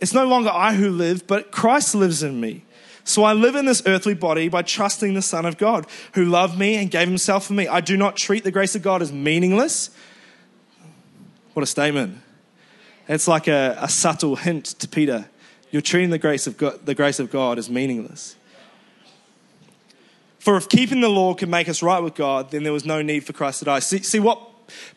It's 0.00 0.14
no 0.14 0.26
longer 0.26 0.50
I 0.50 0.74
who 0.74 0.90
live, 0.90 1.26
but 1.26 1.50
Christ 1.50 1.94
lives 1.94 2.22
in 2.22 2.40
me. 2.40 2.64
So 3.08 3.24
I 3.24 3.32
live 3.32 3.54
in 3.54 3.64
this 3.64 3.82
earthly 3.86 4.12
body 4.12 4.50
by 4.50 4.60
trusting 4.60 5.14
the 5.14 5.22
Son 5.22 5.46
of 5.46 5.56
God, 5.56 5.86
who 6.12 6.26
loved 6.26 6.58
me 6.58 6.76
and 6.76 6.90
gave 6.90 7.08
himself 7.08 7.46
for 7.46 7.54
me. 7.54 7.66
I 7.66 7.80
do 7.80 7.96
not 7.96 8.16
treat 8.16 8.44
the 8.44 8.50
grace 8.50 8.74
of 8.74 8.82
God 8.82 9.00
as 9.00 9.10
meaningless. 9.10 9.88
What 11.54 11.62
a 11.62 11.66
statement. 11.66 12.18
It's 13.08 13.26
like 13.26 13.48
a, 13.48 13.78
a 13.80 13.88
subtle 13.88 14.36
hint 14.36 14.66
to 14.66 14.86
Peter. 14.86 15.26
You're 15.70 15.80
treating 15.80 16.10
the 16.10 16.18
grace, 16.18 16.46
of 16.46 16.58
God, 16.58 16.84
the 16.84 16.94
grace 16.94 17.18
of 17.18 17.30
God 17.30 17.58
as 17.58 17.70
meaningless. 17.70 18.36
For 20.38 20.58
if 20.58 20.68
keeping 20.68 21.00
the 21.00 21.08
law 21.08 21.32
could 21.32 21.48
make 21.48 21.70
us 21.70 21.82
right 21.82 22.00
with 22.00 22.14
God, 22.14 22.50
then 22.50 22.62
there 22.62 22.74
was 22.74 22.84
no 22.84 23.00
need 23.00 23.24
for 23.24 23.32
Christ 23.32 23.60
to 23.60 23.64
die. 23.64 23.78
See, 23.78 24.02
see 24.02 24.20
what 24.20 24.38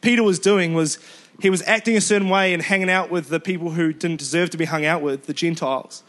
Peter 0.02 0.22
was 0.22 0.38
doing 0.38 0.74
was 0.74 1.00
he 1.40 1.50
was 1.50 1.62
acting 1.62 1.96
a 1.96 2.02
certain 2.02 2.28
way 2.28 2.54
and 2.54 2.62
hanging 2.62 2.90
out 2.90 3.10
with 3.10 3.30
the 3.30 3.40
people 3.40 3.72
who 3.72 3.94
didn't 3.94 4.20
deserve 4.20 4.50
to 4.50 4.58
be 4.58 4.66
hung 4.66 4.84
out 4.84 5.02
with, 5.02 5.28
the 5.28 5.34
Gentiles. 5.34 6.04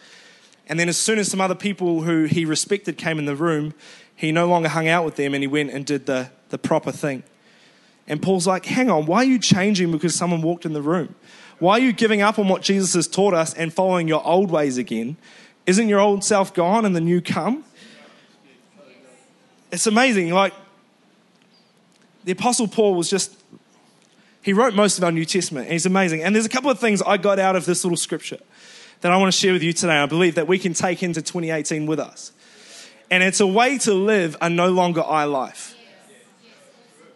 And 0.69 0.78
then, 0.78 0.88
as 0.88 0.97
soon 0.97 1.19
as 1.19 1.28
some 1.28 1.40
other 1.40 1.54
people 1.54 2.02
who 2.02 2.25
he 2.25 2.45
respected 2.45 2.97
came 2.97 3.19
in 3.19 3.25
the 3.25 3.37
room, 3.37 3.75
he 4.14 4.31
no 4.33 4.47
longer 4.47 4.69
hung 4.69 4.88
out 4.88 5.04
with 5.04 5.16
them 5.16 5.35
and 5.35 5.42
he 5.42 5.49
went 5.49 5.71
and 5.71 5.85
did 5.85 6.07
the, 6.07 6.31
the 6.50 6.59
proper 6.59 6.92
thing. 6.92 7.25
And 8.07 8.21
Paul's 8.21 8.47
like, 8.47 8.66
hang 8.66 8.90
on, 8.90 9.07
why 9.07 9.19
are 9.19 9.25
you 9.25 9.38
changing 9.38 9.90
because 9.92 10.14
someone 10.14 10.42
walked 10.42 10.64
in 10.64 10.73
the 10.73 10.83
room? 10.83 11.14
Why 11.59 11.75
are 11.75 11.81
you 11.81 11.92
giving 11.92 12.23
up 12.23 12.38
on 12.38 12.49
what 12.49 12.62
Jesus 12.62 12.95
has 12.95 13.07
taught 13.07 13.35
us 13.35 13.54
and 13.54 13.73
following 13.73 14.09
your 14.09 14.25
old 14.26 14.50
ways 14.50 14.78
again? 14.78 15.16
Isn't 15.66 15.88
your 15.88 16.00
old 16.00 16.25
self 16.25 16.52
gone 16.52 16.85
and 16.85 16.95
the 16.95 17.00
new 17.00 17.21
come? 17.21 17.64
It's 19.71 19.87
amazing. 19.87 20.31
Like, 20.31 20.52
the 22.25 22.33
Apostle 22.33 22.69
Paul 22.69 22.95
was 22.95 23.09
just, 23.09 23.37
he 24.42 24.52
wrote 24.52 24.75
most 24.75 24.99
of 24.99 25.04
our 25.04 25.12
New 25.12 25.25
Testament, 25.25 25.66
and 25.66 25.73
he's 25.73 25.87
amazing. 25.87 26.23
And 26.23 26.35
there's 26.35 26.47
a 26.47 26.50
couple 26.50 26.71
of 26.71 26.78
things 26.78 27.00
I 27.02 27.16
got 27.16 27.38
out 27.38 27.57
of 27.57 27.64
this 27.64 27.85
little 27.85 27.97
scripture 27.97 28.38
that 29.02 29.12
I 29.12 29.16
want 29.16 29.32
to 29.32 29.38
share 29.38 29.52
with 29.52 29.62
you 29.62 29.73
today. 29.73 29.99
I 29.99 30.06
believe 30.06 30.37
that 30.37 30.49
we 30.49 30.59
can 30.59 30.73
take 30.73 31.02
into 31.02 31.21
2018 31.21 31.87
with 31.87 32.00
us. 32.00 32.32
And 33.11 33.23
it's 33.23 33.40
a 33.40 33.47
way 33.47 33.76
to 33.78 33.92
live 33.92 34.37
a 34.40 34.49
no 34.49 34.71
longer 34.71 35.02
I 35.02 35.25
life. 35.25 35.76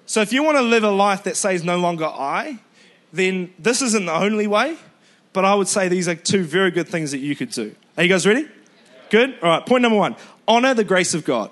So 0.05 0.21
if 0.21 0.33
you 0.33 0.43
want 0.43 0.59
to 0.59 0.62
live 0.62 0.85
a 0.85 0.90
life 0.90 1.25
that 1.25 1.37
says 1.37 1.64
no 1.64 1.78
longer 1.78 2.05
I, 2.05 2.59
then 3.12 3.52
this 3.59 3.83
isn't 3.83 4.07
the 4.07 4.14
only 4.14 4.47
way, 4.47 4.76
but 5.33 5.45
I 5.45 5.55
would 5.55 5.69
say 5.69 5.88
these 5.88 6.07
are 6.07 6.14
two 6.14 6.45
very 6.45 6.71
good 6.71 6.88
things 6.88 7.12
that 7.12 7.19
you 7.19 7.35
could 7.35 7.50
do. 7.50 7.75
Are 7.97 8.02
you 8.02 8.09
guys 8.09 8.26
ready? 8.26 8.47
Good? 9.11 9.38
All 9.43 9.49
right, 9.49 9.64
point 9.64 9.83
number 9.83 9.99
one 9.99 10.16
honor 10.49 10.75
the 10.75 10.85
grace 10.85 11.14
of 11.14 11.25
God. 11.25 11.50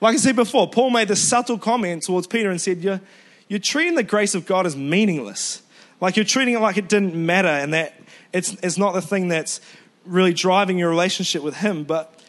Like 0.00 0.14
I 0.14 0.18
said 0.18 0.36
before, 0.36 0.68
Paul 0.68 0.90
made 0.90 1.08
this 1.08 1.26
subtle 1.26 1.58
comment 1.58 2.02
towards 2.02 2.26
Peter 2.26 2.50
and 2.50 2.60
said, 2.60 2.78
You're, 2.78 3.00
you're 3.48 3.58
treating 3.58 3.94
the 3.94 4.02
grace 4.02 4.34
of 4.34 4.46
God 4.46 4.66
as 4.66 4.76
meaningless. 4.76 5.62
Like 6.00 6.16
you're 6.16 6.24
treating 6.24 6.54
it 6.54 6.60
like 6.60 6.76
it 6.76 6.88
didn't 6.88 7.14
matter 7.14 7.48
and 7.48 7.72
that 7.72 7.94
it's, 8.34 8.52
it's 8.62 8.76
not 8.76 8.92
the 8.92 9.00
thing 9.00 9.28
that's 9.28 9.60
really 10.04 10.34
driving 10.34 10.76
your 10.76 10.90
relationship 10.90 11.42
with 11.42 11.56
Him. 11.56 11.84
But 11.84 12.20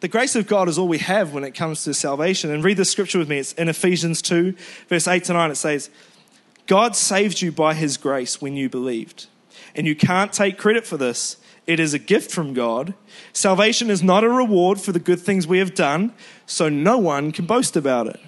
the 0.00 0.08
grace 0.08 0.36
of 0.36 0.46
God 0.46 0.68
is 0.68 0.78
all 0.78 0.88
we 0.88 0.98
have 0.98 1.34
when 1.34 1.44
it 1.44 1.50
comes 1.50 1.84
to 1.84 1.92
salvation. 1.92 2.50
And 2.50 2.64
read 2.64 2.76
the 2.76 2.84
scripture 2.84 3.18
with 3.18 3.28
me. 3.28 3.38
It's 3.38 3.52
in 3.54 3.68
Ephesians 3.68 4.22
2, 4.22 4.54
verse 4.88 5.08
8 5.08 5.24
to 5.24 5.32
9. 5.32 5.50
It 5.50 5.56
says, 5.56 5.90
God 6.66 6.96
saved 6.96 7.42
you 7.42 7.52
by 7.52 7.74
His 7.74 7.96
grace 7.96 8.40
when 8.40 8.54
you 8.54 8.70
believed. 8.70 9.26
And 9.74 9.86
you 9.86 9.96
can't 9.96 10.32
take 10.32 10.56
credit 10.56 10.86
for 10.86 10.96
this. 10.96 11.36
It 11.66 11.80
is 11.80 11.92
a 11.92 11.98
gift 11.98 12.30
from 12.30 12.54
God. 12.54 12.94
Salvation 13.32 13.90
is 13.90 14.02
not 14.02 14.22
a 14.22 14.28
reward 14.28 14.80
for 14.80 14.92
the 14.92 15.00
good 15.00 15.20
things 15.20 15.46
we 15.46 15.58
have 15.58 15.74
done, 15.74 16.12
so 16.46 16.68
no 16.68 16.98
one 16.98 17.32
can 17.32 17.46
boast 17.46 17.74
about 17.74 18.06
it. 18.06 18.20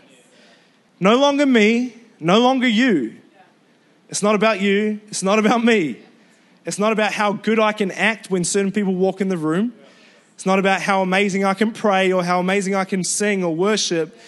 No 0.99 1.17
longer 1.17 1.47
me, 1.47 1.95
no 2.19 2.41
longer 2.41 2.67
you. 2.67 3.17
It's 4.09 4.23
not 4.23 4.35
about 4.35 4.61
you, 4.61 5.01
it's 5.09 5.23
not 5.23 5.39
about 5.39 5.63
me. 5.63 6.03
It's 6.67 6.81
not 6.81 6.93
about 6.93 7.13
how 7.13 7.33
good 7.33 7.61
I 7.61 7.73
can 7.73 7.93
act 7.93 8.29
when 8.29 8.43
certain 8.43 8.73
people 8.73 8.95
walk 8.95 9.21
in 9.21 9.29
the 9.29 9.39
room. 9.39 9.73
It's 10.35 10.45
not 10.45 10.59
about 10.59 10.83
how 10.83 11.01
amazing 11.01 11.45
I 11.45 11.55
can 11.55 11.73
pray 11.73 12.13
or 12.13 12.25
how 12.25 12.41
amazing 12.41 12.75
I 12.75 12.85
can 12.85 13.05
sing 13.05 13.45
or 13.45 13.55
worship. 13.55 14.19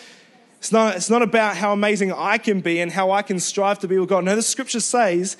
It's 0.59 0.73
not, 0.73 0.97
it's 0.97 1.11
not 1.11 1.23
about 1.23 1.57
how 1.57 1.73
amazing 1.73 2.13
I 2.13 2.39
can 2.39 2.61
be 2.61 2.81
and 2.81 2.93
how 2.93 3.11
I 3.11 3.23
can 3.23 3.41
strive 3.41 3.81
to 3.81 3.89
be 3.89 3.99
with 3.99 4.09
God. 4.09 4.25
No, 4.25 4.37
the 4.37 4.43
scripture 4.43 4.81
says 4.81 5.37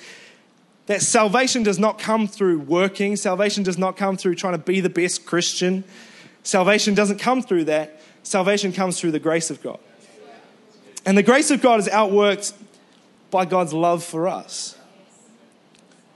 that 0.85 1.01
salvation 1.01 1.63
does 1.63 1.79
not 1.79 1.99
come 1.99 2.27
through 2.27 2.59
working, 2.59 3.15
salvation 3.15 3.63
does 3.63 3.77
not 3.77 3.95
come 3.95 4.17
through 4.17 4.35
trying 4.35 4.53
to 4.53 4.59
be 4.59 4.81
the 4.81 4.89
best 4.89 5.25
Christian. 5.25 5.85
Salvation 6.43 6.95
doesn't 6.95 7.19
come 7.19 7.41
through 7.41 7.65
that. 7.65 8.01
Salvation 8.23 8.73
comes 8.73 8.99
through 8.99 9.11
the 9.11 9.19
grace 9.19 9.49
of 9.49 9.61
God. 9.61 9.79
And 11.05 11.17
the 11.17 11.23
grace 11.23 11.49
of 11.49 11.61
God 11.61 11.79
is 11.79 11.87
outworked 11.87 12.53
by 13.31 13.45
God's 13.45 13.73
love 13.73 14.03
for 14.03 14.27
us. 14.27 14.75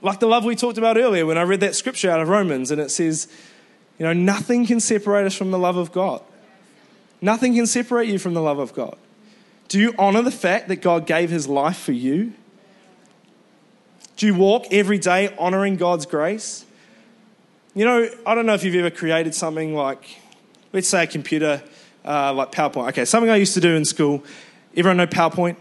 Like 0.03 0.19
the 0.19 0.27
love 0.27 0.43
we 0.43 0.55
talked 0.55 0.77
about 0.77 0.97
earlier 0.97 1.25
when 1.25 1.37
I 1.37 1.43
read 1.43 1.61
that 1.61 1.75
scripture 1.75 2.11
out 2.11 2.19
of 2.19 2.27
Romans, 2.27 2.69
and 2.71 2.81
it 2.81 2.91
says, 2.91 3.27
you 3.97 4.05
know, 4.05 4.11
nothing 4.11 4.65
can 4.67 4.81
separate 4.81 5.25
us 5.25 5.33
from 5.33 5.51
the 5.51 5.57
love 5.57 5.77
of 5.77 5.93
God. 5.93 6.21
Nothing 7.21 7.55
can 7.55 7.65
separate 7.65 8.09
you 8.09 8.19
from 8.19 8.33
the 8.33 8.41
love 8.41 8.59
of 8.59 8.73
God. 8.73 8.97
Do 9.69 9.79
you 9.79 9.95
honor 9.97 10.21
the 10.21 10.29
fact 10.29 10.67
that 10.67 10.77
God 10.77 11.07
gave 11.07 11.29
his 11.29 11.47
life 11.47 11.77
for 11.77 11.93
you? 11.93 12.33
Do 14.17 14.25
you 14.25 14.35
walk 14.35 14.65
every 14.71 14.99
day 14.99 15.33
honoring 15.39 15.77
God's 15.77 16.05
grace? 16.05 16.65
You 17.73 17.85
know, 17.85 18.09
I 18.25 18.35
don't 18.35 18.45
know 18.45 18.53
if 18.53 18.63
you've 18.65 18.75
ever 18.75 18.91
created 18.91 19.33
something 19.33 19.73
like, 19.73 20.19
let's 20.73 20.89
say 20.89 21.03
a 21.03 21.07
computer, 21.07 21.63
uh, 22.03 22.33
like 22.33 22.51
PowerPoint. 22.51 22.89
Okay, 22.89 23.05
something 23.05 23.29
I 23.29 23.37
used 23.37 23.53
to 23.53 23.61
do 23.61 23.73
in 23.73 23.85
school. 23.85 24.21
Everyone 24.75 24.97
know 24.97 25.07
PowerPoint? 25.07 25.55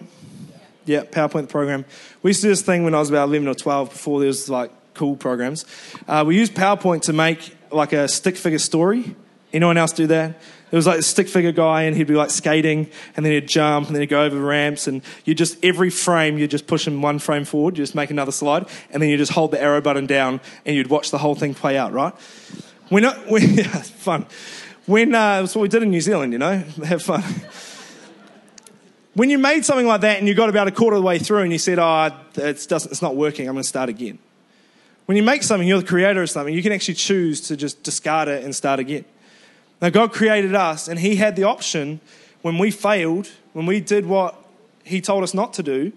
Yeah, 0.85 1.05
PowerPoint 1.05 1.49
program. 1.49 1.85
We 2.23 2.31
used 2.31 2.41
to 2.41 2.47
do 2.47 2.51
this 2.51 2.63
thing 2.63 2.85
when 2.85 2.95
I 2.95 2.99
was 2.99 3.09
about 3.09 3.29
11 3.29 3.47
or 3.47 3.55
12 3.55 3.91
before 3.91 4.21
there 4.21 4.27
was 4.27 4.49
like 4.49 4.71
cool 4.95 5.17
programs. 5.17 5.65
Uh, 6.09 6.25
we 6.27 6.37
used 6.37 6.55
PowerPoint 6.55 7.03
to 7.03 7.13
make 7.13 7.57
like 7.71 7.93
a 7.93 8.09
stick 8.09 8.37
figure 8.37 8.59
story. 8.59 9.15
Anyone 9.53 9.77
else 9.79 9.93
do 9.93 10.07
that? 10.09 10.41
There 10.73 10.79
was 10.79 10.87
like 10.87 11.01
a 11.01 11.03
stick 11.03 11.29
figure 11.29 11.53
guy, 11.53 11.83
and 11.83 11.95
he'd 11.95 12.07
be 12.07 12.15
like 12.15 12.31
skating, 12.31 12.89
and 13.15 13.27
then 13.27 13.33
he'd 13.35 13.47
jump, 13.47 13.89
and 13.89 13.95
then 13.95 14.01
he'd 14.01 14.09
go 14.09 14.25
over 14.25 14.41
ramps, 14.41 14.87
and 14.87 15.03
you 15.27 15.35
just 15.35 15.63
every 15.63 15.91
frame 15.91 16.39
you 16.39 16.49
just 16.49 16.67
push 16.67 16.87
him 16.87 17.03
one 17.03 17.19
frame 17.19 17.45
forward, 17.45 17.77
you 17.77 17.83
just 17.83 17.95
make 17.95 18.11
another 18.11 18.33
slide, 18.33 18.67
and 18.91 19.03
then 19.03 19.11
you 19.11 19.19
just 19.19 19.33
hold 19.33 19.51
the 19.51 19.61
arrow 19.61 19.83
button 19.83 20.07
down, 20.07 20.41
and 20.65 20.75
you'd 20.75 20.87
watch 20.87 21.11
the 21.11 21.19
whole 21.19 21.35
thing 21.35 21.53
play 21.53 21.77
out, 21.77 21.93
right? 21.93 22.15
When, 22.89 23.05
when 23.29 23.55
yeah, 23.55 23.65
fun. 23.83 24.25
When 24.87 25.15
uh, 25.15 25.43
that's 25.43 25.55
what 25.55 25.61
we 25.61 25.69
did 25.69 25.83
in 25.83 25.91
New 25.91 26.01
Zealand, 26.01 26.33
you 26.33 26.39
know, 26.39 26.57
have 26.85 27.03
fun. 27.03 27.23
When 29.15 29.29
you 29.29 29.39
made 29.39 29.65
something 29.65 29.87
like 29.87 30.01
that 30.03 30.19
and 30.19 30.27
you 30.27 30.35
got 30.35 30.49
about 30.49 30.69
a 30.69 30.71
quarter 30.71 30.97
of 30.97 31.03
the 31.03 31.07
way 31.07 31.19
through 31.19 31.43
and 31.43 31.53
you 31.53 31.59
said, 31.59 31.79
"Oh, 31.79 32.11
it's, 32.35 32.67
doesn't, 32.67 32.91
it's 32.91 33.03
not 33.03 33.15
working. 33.15 33.47
I'm 33.49 33.55
going 33.55 33.63
to 33.63 33.69
start 33.69 33.89
again." 33.89 34.19
When 35.07 35.17
you 35.17 35.23
make 35.23 35.43
something, 35.43 35.67
you're 35.67 35.81
the 35.81 35.87
creator 35.87 36.23
of 36.23 36.31
something. 36.31 36.55
You 36.55 36.63
can 36.63 36.73
actually 36.73 36.95
choose 36.95 37.41
to 37.43 37.57
just 37.57 37.83
discard 37.83 38.29
it 38.29 38.45
and 38.45 38.55
start 38.55 38.81
again. 38.81 39.05
Now, 39.81 39.91
God 39.91 40.13
created 40.13 40.55
us, 40.55 40.89
and 40.89 40.99
He 40.99 41.17
had 41.17 41.37
the 41.37 41.45
option 41.45 42.01
when 42.41 42.57
we 42.57 42.71
failed, 42.71 43.29
when 43.53 43.67
we 43.67 43.81
did 43.81 44.07
what 44.07 44.37
He 44.85 45.01
told 45.01 45.25
us 45.25 45.35
not 45.35 45.53
to 45.55 45.63
do, 45.63 45.93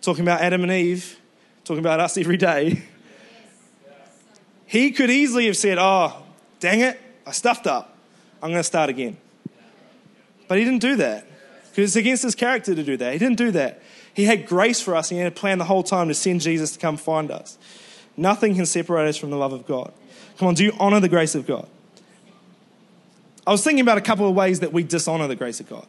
talking 0.00 0.22
about 0.22 0.40
Adam 0.40 0.62
and 0.62 0.72
Eve, 0.72 1.18
talking 1.64 1.78
about 1.78 2.00
us 2.00 2.16
every 2.18 2.36
day. 2.36 2.82
He 4.66 4.90
could 4.90 5.10
easily 5.10 5.46
have 5.46 5.56
said, 5.56 5.78
Oh, 5.78 6.22
dang 6.58 6.80
it, 6.80 7.00
I 7.26 7.32
stuffed 7.32 7.66
up. 7.66 7.96
I'm 8.42 8.50
going 8.50 8.60
to 8.60 8.64
start 8.64 8.90
again. 8.90 9.16
But 10.48 10.58
He 10.58 10.64
didn't 10.64 10.80
do 10.80 10.96
that 10.96 11.26
because 11.72 11.90
it's 11.90 11.96
against 11.96 12.22
His 12.22 12.34
character 12.34 12.74
to 12.74 12.82
do 12.82 12.96
that. 12.98 13.14
He 13.14 13.18
didn't 13.18 13.38
do 13.38 13.50
that. 13.52 13.82
He 14.14 14.24
had 14.24 14.46
grace 14.46 14.80
for 14.80 14.94
us, 14.94 15.10
and 15.10 15.16
He 15.18 15.24
had 15.24 15.32
a 15.32 15.34
plan 15.34 15.56
the 15.56 15.64
whole 15.64 15.82
time 15.82 16.08
to 16.08 16.14
send 16.14 16.42
Jesus 16.42 16.72
to 16.72 16.78
come 16.78 16.98
find 16.98 17.30
us. 17.30 17.56
Nothing 18.16 18.54
can 18.54 18.66
separate 18.66 19.08
us 19.08 19.16
from 19.16 19.30
the 19.30 19.36
love 19.36 19.54
of 19.54 19.66
God. 19.66 19.92
Come 20.36 20.48
on, 20.48 20.54
do 20.54 20.64
you 20.64 20.72
honor 20.78 21.00
the 21.00 21.08
grace 21.08 21.34
of 21.34 21.46
God? 21.46 21.66
I 23.46 23.52
was 23.52 23.64
thinking 23.64 23.80
about 23.80 23.98
a 23.98 24.02
couple 24.02 24.28
of 24.28 24.34
ways 24.34 24.60
that 24.60 24.72
we 24.72 24.82
dishonor 24.82 25.26
the 25.26 25.34
grace 25.34 25.60
of 25.60 25.68
God. 25.68 25.86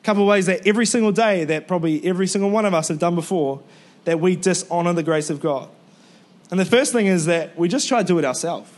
A 0.00 0.04
couple 0.04 0.22
of 0.22 0.28
ways 0.28 0.46
that 0.46 0.66
every 0.66 0.86
single 0.86 1.12
day, 1.12 1.44
that 1.44 1.68
probably 1.68 2.04
every 2.04 2.26
single 2.26 2.50
one 2.50 2.64
of 2.64 2.74
us 2.74 2.88
have 2.88 2.98
done 2.98 3.14
before, 3.14 3.60
that 4.04 4.20
we 4.20 4.34
dishonor 4.34 4.92
the 4.94 5.02
grace 5.02 5.30
of 5.30 5.40
God. 5.40 5.68
And 6.50 6.58
the 6.58 6.64
first 6.64 6.92
thing 6.92 7.06
is 7.06 7.26
that 7.26 7.56
we 7.56 7.68
just 7.68 7.88
try 7.88 8.00
to 8.00 8.06
do 8.06 8.18
it 8.18 8.24
ourselves. 8.24 8.70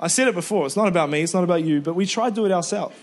I 0.00 0.08
said 0.08 0.26
it 0.26 0.34
before, 0.34 0.66
it's 0.66 0.76
not 0.76 0.88
about 0.88 1.10
me, 1.10 1.22
it's 1.22 1.32
not 1.32 1.44
about 1.44 1.62
you, 1.62 1.80
but 1.80 1.94
we 1.94 2.06
try 2.06 2.28
to 2.28 2.34
do 2.34 2.44
it 2.44 2.50
ourselves. 2.50 2.96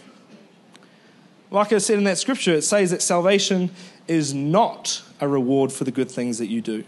Like 1.52 1.74
I 1.74 1.80
said 1.80 1.98
in 1.98 2.04
that 2.04 2.18
scripture, 2.18 2.54
it 2.54 2.64
says 2.64 2.92
that 2.92 3.02
salvation 3.02 3.72
is 4.08 4.34
not 4.34 5.02
a 5.20 5.28
reward 5.28 5.72
for 5.72 5.84
the 5.84 5.92
good 5.92 6.10
things 6.10 6.38
that 6.38 6.48
you 6.48 6.62
do. 6.62 6.84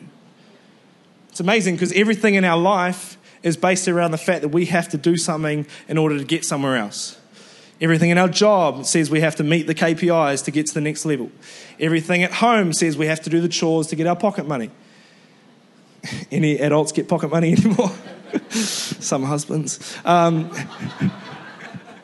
It's 1.29 1.39
amazing 1.39 1.75
because 1.75 1.91
everything 1.93 2.35
in 2.35 2.43
our 2.43 2.57
life 2.57 3.17
is 3.41 3.57
based 3.57 3.87
around 3.87 4.11
the 4.11 4.17
fact 4.17 4.41
that 4.41 4.49
we 4.49 4.65
have 4.65 4.89
to 4.89 4.97
do 4.97 5.17
something 5.17 5.65
in 5.87 5.97
order 5.97 6.17
to 6.17 6.23
get 6.23 6.45
somewhere 6.45 6.77
else. 6.77 7.17
Everything 7.79 8.11
in 8.11 8.19
our 8.19 8.27
job 8.27 8.85
says 8.85 9.09
we 9.09 9.21
have 9.21 9.35
to 9.37 9.43
meet 9.43 9.65
the 9.65 9.73
KPIs 9.73 10.43
to 10.45 10.51
get 10.51 10.67
to 10.67 10.73
the 10.73 10.81
next 10.81 11.05
level. 11.05 11.31
Everything 11.79 12.21
at 12.21 12.33
home 12.33 12.73
says 12.73 12.95
we 12.95 13.07
have 13.07 13.21
to 13.21 13.29
do 13.31 13.41
the 13.41 13.49
chores 13.49 13.87
to 13.87 13.95
get 13.95 14.05
our 14.05 14.15
pocket 14.15 14.47
money. 14.47 14.69
Any 16.31 16.59
adults 16.59 16.91
get 16.91 17.07
pocket 17.07 17.31
money 17.31 17.53
anymore? 17.57 17.91
Some 18.51 19.23
husbands. 19.23 19.97
Um, 20.05 20.51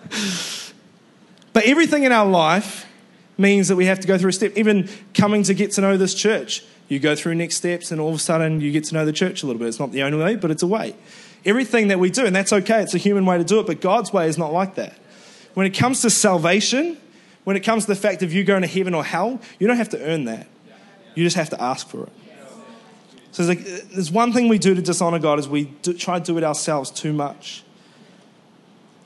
but 1.57 1.65
everything 1.65 2.03
in 2.03 2.11
our 2.11 2.29
life 2.29 2.85
means 3.35 3.69
that 3.69 3.75
we 3.75 3.87
have 3.87 3.99
to 4.01 4.07
go 4.07 4.15
through 4.19 4.29
a 4.29 4.33
step. 4.33 4.55
Even 4.55 4.87
coming 5.15 5.41
to 5.41 5.55
get 5.55 5.71
to 5.71 5.81
know 5.81 5.97
this 5.97 6.13
church, 6.13 6.63
you 6.87 6.99
go 6.99 7.15
through 7.15 7.33
next 7.33 7.55
steps, 7.55 7.91
and 7.91 7.99
all 7.99 8.09
of 8.09 8.15
a 8.15 8.19
sudden 8.19 8.61
you 8.61 8.71
get 8.71 8.83
to 8.83 8.93
know 8.93 9.05
the 9.05 9.11
church 9.11 9.41
a 9.41 9.47
little 9.47 9.57
bit. 9.57 9.67
It's 9.67 9.79
not 9.79 9.91
the 9.91 10.03
only 10.03 10.23
way, 10.23 10.35
but 10.35 10.51
it's 10.51 10.61
a 10.61 10.67
way 10.67 10.95
everything 11.47 11.87
that 11.87 11.97
we 11.97 12.11
do, 12.11 12.25
and 12.25 12.35
that's 12.35 12.53
okay. 12.53 12.81
It's 12.81 12.93
a 12.93 12.99
human 12.99 13.25
way 13.25 13.37
to 13.37 13.43
do 13.43 13.59
it, 13.59 13.65
but 13.65 13.81
God's 13.81 14.11
way 14.13 14.27
is 14.27 14.37
not 14.37 14.53
like 14.53 14.75
that. 14.75 14.97
When 15.53 15.65
it 15.65 15.71
comes 15.71 16.01
to 16.01 16.09
salvation, 16.09 16.97
when 17.45 17.55
it 17.55 17.61
comes 17.61 17.85
to 17.85 17.87
the 17.87 17.99
fact 17.99 18.21
of 18.21 18.33
you 18.33 18.43
going 18.43 18.61
to 18.61 18.67
heaven 18.67 18.93
or 18.93 19.03
hell, 19.03 19.39
you 19.57 19.65
don't 19.65 19.77
have 19.77 19.89
to 19.89 20.03
earn 20.03 20.25
that. 20.25 20.47
You 21.15 21.23
just 21.23 21.37
have 21.37 21.49
to 21.51 21.61
ask 21.61 21.87
for 21.87 22.03
it. 22.03 22.11
So 23.31 23.45
there's, 23.45 24.11
one 24.11 24.33
thing 24.33 24.49
we 24.49 24.57
do 24.57 24.75
to 24.75 24.81
dishonor 24.81 25.19
God 25.19 25.39
is 25.39 25.47
we 25.47 25.65
do, 25.65 25.93
try 25.93 26.19
to 26.19 26.25
do 26.25 26.37
it 26.37 26.43
ourselves 26.43 26.91
too 26.91 27.13
much. 27.13 27.63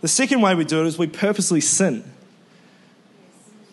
The 0.02 0.08
second 0.08 0.42
way 0.42 0.56
we 0.56 0.66
do 0.66 0.82
it 0.82 0.88
is 0.88 0.98
we 0.98 1.08
purposely 1.08 1.62
sin. 1.62 2.12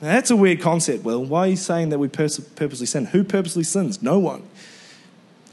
Now, 0.00 0.08
that's 0.08 0.30
a 0.30 0.36
weird 0.36 0.60
concept, 0.60 1.04
Will. 1.04 1.24
Why 1.24 1.40
are 1.40 1.48
you 1.48 1.56
saying 1.56 1.88
that 1.88 1.98
we 1.98 2.08
purposely 2.08 2.86
sin? 2.86 3.06
Who 3.06 3.24
purposely 3.24 3.64
sins? 3.64 4.02
No 4.02 4.18
one. 4.18 4.42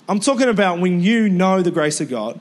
I'm 0.07 0.19
talking 0.19 0.49
about 0.49 0.79
when 0.79 1.01
you 1.01 1.29
know 1.29 1.63
the 1.63 1.71
grace 1.71 1.99
of 1.99 2.09
God 2.09 2.39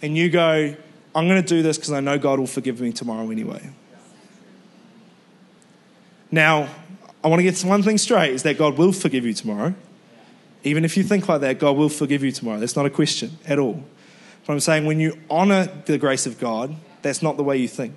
and 0.00 0.16
you 0.16 0.30
go, 0.30 0.74
I'm 1.14 1.28
going 1.28 1.42
to 1.42 1.46
do 1.46 1.62
this 1.62 1.76
because 1.76 1.92
I 1.92 2.00
know 2.00 2.18
God 2.18 2.38
will 2.38 2.46
forgive 2.46 2.80
me 2.80 2.92
tomorrow 2.92 3.30
anyway. 3.30 3.70
Now, 6.30 6.68
I 7.22 7.28
want 7.28 7.40
to 7.40 7.44
get 7.44 7.60
one 7.62 7.82
thing 7.82 7.98
straight 7.98 8.32
is 8.32 8.42
that 8.42 8.58
God 8.58 8.78
will 8.78 8.92
forgive 8.92 9.24
you 9.24 9.34
tomorrow. 9.34 9.74
Even 10.62 10.84
if 10.84 10.96
you 10.96 11.02
think 11.04 11.28
like 11.28 11.42
that, 11.42 11.58
God 11.58 11.76
will 11.76 11.90
forgive 11.90 12.24
you 12.24 12.32
tomorrow. 12.32 12.58
That's 12.58 12.74
not 12.74 12.86
a 12.86 12.90
question 12.90 13.38
at 13.46 13.58
all. 13.58 13.84
But 14.46 14.54
I'm 14.54 14.60
saying 14.60 14.86
when 14.86 14.98
you 14.98 15.18
honor 15.28 15.68
the 15.84 15.98
grace 15.98 16.26
of 16.26 16.40
God, 16.40 16.74
that's 17.02 17.22
not 17.22 17.36
the 17.36 17.44
way 17.44 17.58
you 17.58 17.68
think. 17.68 17.94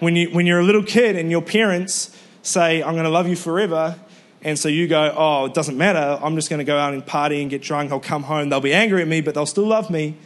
When, 0.00 0.14
you, 0.16 0.30
when 0.30 0.46
you're 0.46 0.60
a 0.60 0.64
little 0.64 0.82
kid 0.82 1.16
and 1.16 1.30
your 1.30 1.42
parents 1.42 2.16
say, 2.42 2.82
I'm 2.82 2.94
going 2.94 3.04
to 3.04 3.10
love 3.10 3.28
you 3.28 3.36
forever, 3.36 3.96
and 4.42 4.58
so 4.58 4.68
you 4.68 4.86
go, 4.86 5.12
oh, 5.16 5.46
it 5.46 5.54
doesn't 5.54 5.76
matter. 5.76 6.18
I'm 6.22 6.36
just 6.36 6.48
going 6.48 6.58
to 6.58 6.64
go 6.64 6.78
out 6.78 6.94
and 6.94 7.04
party 7.04 7.40
and 7.40 7.50
get 7.50 7.62
drunk. 7.62 7.90
I'll 7.90 7.98
come 7.98 8.22
home. 8.22 8.48
They'll 8.48 8.60
be 8.60 8.72
angry 8.72 9.02
at 9.02 9.08
me, 9.08 9.20
but 9.20 9.34
they'll 9.34 9.46
still 9.46 9.66
love 9.66 9.90
me. 9.90 10.16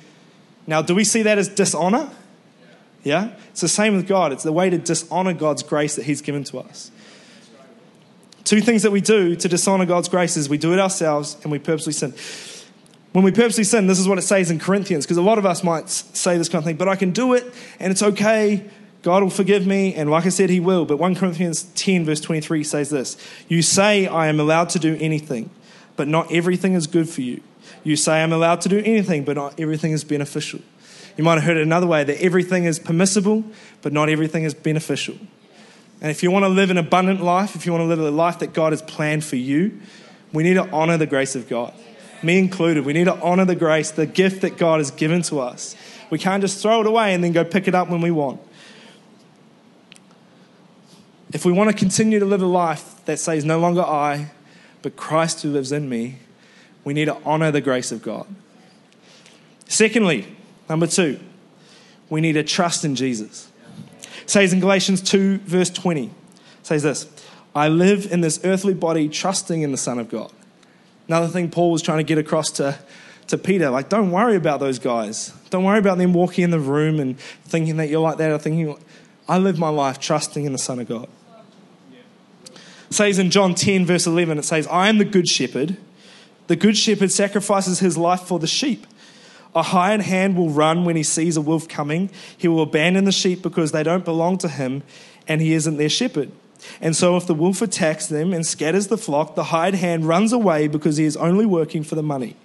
Now, 0.67 0.83
do 0.83 0.95
we 0.95 1.05
see 1.05 1.23
that 1.23 1.39
as 1.39 1.49
dishonor? 1.49 2.11
Yeah? 3.03 3.35
It's 3.51 3.63
the 3.63 3.69
same 3.69 3.97
with 3.97 4.07
God. 4.07 4.33
It's 4.33 4.43
the 4.43 4.53
way 4.53 4.69
to 4.71 4.79
dishonor 4.79 5.33
God's 5.33 5.63
grace 5.63 5.97
that 5.97 6.05
He's 6.05 6.21
given 6.21 6.45
to 6.45 6.59
us. 6.59 6.91
Two 8.45 8.61
things 8.61 8.83
that 8.83 8.91
we 8.91 9.01
do 9.01 9.35
to 9.37 9.49
dishonor 9.49 9.87
God's 9.87 10.09
grace 10.09 10.37
is 10.37 10.49
we 10.49 10.59
do 10.59 10.73
it 10.73 10.79
ourselves 10.79 11.37
and 11.43 11.51
we 11.51 11.59
purposely 11.59 11.93
sin. 11.93 12.15
When 13.13 13.25
we 13.25 13.31
purposely 13.31 13.65
sin, 13.65 13.87
this 13.87 13.99
is 13.99 14.09
what 14.09 14.19
it 14.19 14.23
says 14.23 14.51
in 14.51 14.59
Corinthians, 14.59 15.05
because 15.05 15.17
a 15.17 15.23
lot 15.23 15.39
of 15.39 15.47
us 15.47 15.63
might 15.63 15.89
say 15.89 16.39
this 16.39 16.49
kind 16.49 16.61
of 16.61 16.65
thing, 16.65 16.77
but 16.77 16.89
I 16.89 16.97
can 16.97 17.13
do 17.13 17.35
it 17.35 17.53
and 17.79 17.91
it's 17.91 18.03
okay. 18.03 18.69
God 19.03 19.23
will 19.25 19.31
forgive 19.31 19.67
me, 19.67 19.95
and 19.95 20.09
like 20.11 20.27
I 20.27 20.29
said, 20.29 20.49
He 20.49 20.61
will. 20.61 20.85
But 20.85 20.99
1 20.99 21.17
Corinthians 21.17 21.65
10, 21.75 22.05
verse 22.05 22.21
23 22.21 22.63
says 22.63 22.91
this 22.91 23.17
You 23.49 23.61
say, 23.61 24.07
I 24.07 24.29
am 24.29 24.39
allowed 24.39 24.71
to 24.71 24.79
do 24.79 24.97
anything, 25.01 25.51
but 25.97 26.09
not 26.09 26.33
everything 26.33 26.75
is 26.75 26.87
good 26.87 27.09
for 27.09 27.21
you. 27.21 27.43
You 27.85 27.97
say, 27.97 28.23
I'm 28.23 28.33
allowed 28.33 28.61
to 28.63 28.69
do 28.69 28.79
anything, 28.79 29.25
but 29.25 29.37
not 29.37 29.59
everything 29.59 29.93
is 29.93 30.05
beneficial. 30.05 30.61
You 31.17 31.25
might 31.25 31.35
have 31.35 31.43
heard 31.43 31.57
it 31.57 31.63
another 31.63 31.87
way 31.87 32.05
that 32.05 32.23
everything 32.23 32.65
is 32.65 32.79
permissible, 32.79 33.45
but 33.83 33.93
not 33.93 34.09
everything 34.09 34.45
is 34.45 34.55
beneficial. 34.55 35.17
And 36.01 36.11
if 36.11 36.23
you 36.23 36.31
want 36.31 36.45
to 36.45 36.49
live 36.49 36.71
an 36.71 36.79
abundant 36.79 37.23
life, 37.23 37.55
if 37.55 37.67
you 37.67 37.73
want 37.73 37.83
to 37.83 37.87
live 37.87 37.99
a 37.99 38.11
life 38.11 38.39
that 38.39 38.53
God 38.53 38.73
has 38.73 38.83
planned 38.83 39.25
for 39.25 39.37
you, 39.37 39.81
we 40.33 40.43
need 40.43 40.55
to 40.55 40.69
honor 40.71 40.97
the 40.97 41.07
grace 41.07 41.37
of 41.37 41.49
God. 41.49 41.75
Me 42.23 42.39
included. 42.39 42.85
We 42.85 42.93
need 42.93 43.05
to 43.05 43.21
honor 43.21 43.45
the 43.45 43.55
grace, 43.55 43.91
the 43.91 44.07
gift 44.07 44.43
that 44.43 44.57
God 44.57 44.79
has 44.79 44.91
given 44.91 45.23
to 45.23 45.41
us. 45.41 45.77
We 46.11 46.19
can't 46.19 46.41
just 46.41 46.63
throw 46.63 46.81
it 46.81 46.87
away 46.87 47.15
and 47.15 47.23
then 47.23 47.33
go 47.33 47.45
pick 47.45 47.69
it 47.69 47.75
up 47.75 47.89
when 47.89 48.01
we 48.01 48.11
want. 48.11 48.41
If 51.33 51.47
we 51.47 51.53
want 51.53 51.71
to 51.71 51.77
continue 51.77 52.19
to 52.19 52.27
live 52.27 52.43
a 52.43 52.47
life 52.47 53.05
that 53.07 53.19
says, 53.19 53.45
no 53.45 53.59
longer 53.59 53.81
I, 53.81 54.31
but 54.83 54.97
Christ 54.97 55.43
who 55.43 55.51
lives 55.51 55.73
in 55.73 55.89
me, 55.89 56.19
we 56.85 56.93
need 56.93 57.07
to 57.07 57.17
honor 57.25 57.51
the 57.51 57.61
grace 57.61 57.91
of 57.91 58.03
God. 58.03 58.27
Secondly, 59.67 60.37
number 60.69 60.87
two, 60.87 61.19
we 62.11 62.21
need 62.21 62.35
to 62.35 62.45
trust 62.45 62.85
in 62.85 62.95
Jesus. 62.95 63.51
It 64.23 64.29
says 64.31 64.53
in 64.53 64.61
Galatians 64.61 65.01
2, 65.01 65.39
verse 65.39 65.71
20, 65.71 66.11
says 66.63 66.83
this 66.83 67.07
I 67.55 67.69
live 67.69 68.13
in 68.13 68.21
this 68.21 68.41
earthly 68.45 68.75
body 68.75 69.09
trusting 69.09 69.63
in 69.63 69.73
the 69.73 69.79
Son 69.79 69.99
of 69.99 70.11
God. 70.11 70.31
Another 71.09 71.29
thing 71.29 71.51
Paul 71.51 71.73
was 71.73 71.83
trying 71.83 71.99
to 71.99 72.05
get 72.05 72.19
across 72.19 72.51
to, 72.53 72.79
to 73.29 73.39
Peter, 73.39 73.71
like, 73.71 73.89
don't 73.89 74.11
worry 74.11 74.37
about 74.37 74.61
those 74.61 74.79
guys. 74.79 75.33
Don't 75.51 75.65
worry 75.65 75.79
about 75.79 75.99
them 75.99 76.13
walking 76.13 76.45
in 76.45 76.51
the 76.51 76.61
room 76.61 77.01
and 77.01 77.19
thinking 77.19 77.79
that 77.79 77.89
you're 77.89 78.01
like 78.01 78.19
that 78.19 78.31
or 78.31 78.39
thinking, 78.39 78.77
I 79.29 79.39
live 79.39 79.59
my 79.59 79.69
life 79.69 79.99
trusting 79.99 80.45
in 80.45 80.53
the 80.53 80.59
Son 80.59 80.79
of 80.79 80.89
God. 80.89 81.09
It 82.93 82.97
says 82.97 83.19
in 83.19 83.31
John 83.31 83.55
10, 83.55 83.87
verse 83.87 84.07
11, 84.07 84.37
it 84.37 84.45
says, 84.45 84.67
I 84.67 84.91
am 84.91 84.99
the 84.99 85.07
good 85.07 85.27
shepherd. 85.27 85.79
The 86.49 86.57
good 86.57 86.77
shepherd 86.77 87.11
sacrifices 87.11 87.79
his 87.79 87.97
life 87.97 88.21
for 88.21 88.39
the 88.39 88.47
sheep. 88.47 88.87
A 89.55 89.63
hired 89.63 90.03
hand 90.03 90.37
will 90.37 90.51
run 90.51 90.85
when 90.85 90.95
he 90.95 91.03
sees 91.03 91.39
a 91.39 91.41
wolf 91.41 91.67
coming. 91.67 92.11
He 92.37 92.49
will 92.49 92.61
abandon 92.61 93.07
the 93.07 93.11
sheep 93.11 93.41
because 93.41 93.73
they 93.73 93.83
don't 93.83 94.05
belong 94.05 94.37
to 94.37 94.49
him 94.49 94.83
and 95.27 95.41
he 95.41 95.55
isn't 95.55 95.79
their 95.79 95.89
shepherd. 95.89 96.33
And 96.83 96.95
so, 96.95 97.17
if 97.17 97.27
the 97.27 97.33
wolf 97.33 97.63
attacks 97.63 98.09
them 98.09 98.35
and 98.35 98.47
scatters 98.47 98.89
the 98.89 98.99
flock, 98.99 99.37
the 99.37 99.45
hired 99.45 99.77
hand 99.77 100.05
runs 100.05 100.31
away 100.31 100.69
because 100.69 100.99
he 100.99 101.07
is 101.07 101.17
only 101.17 101.47
working 101.47 101.85
for 101.85 101.95
the 101.95 102.03
money 102.03 102.37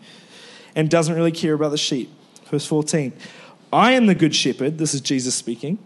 and 0.78 0.90
doesn't 0.90 1.14
really 1.14 1.34
care 1.34 1.56
about 1.56 1.72
the 1.72 1.78
sheep. 1.78 2.10
Verse 2.46 2.66
14 2.66 3.12
I 3.74 3.92
am 3.92 4.06
the 4.06 4.16
good 4.16 4.34
shepherd. 4.34 4.78
This 4.78 4.94
is 4.94 5.02
Jesus 5.02 5.36
speaking. 5.36 5.78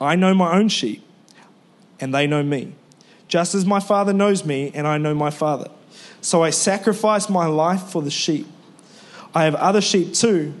I 0.00 0.14
know 0.14 0.34
my 0.34 0.56
own 0.56 0.68
sheep, 0.68 1.02
and 1.98 2.14
they 2.14 2.28
know 2.28 2.44
me 2.44 2.74
just 3.32 3.54
as 3.54 3.64
my 3.64 3.80
Father 3.80 4.12
knows 4.12 4.44
me 4.44 4.70
and 4.74 4.86
I 4.86 4.98
know 4.98 5.14
my 5.14 5.30
Father. 5.30 5.70
So 6.20 6.42
I 6.42 6.50
sacrifice 6.50 7.30
my 7.30 7.46
life 7.46 7.84
for 7.84 8.02
the 8.02 8.10
sheep. 8.10 8.46
I 9.34 9.44
have 9.44 9.54
other 9.54 9.80
sheep 9.80 10.12
too, 10.12 10.52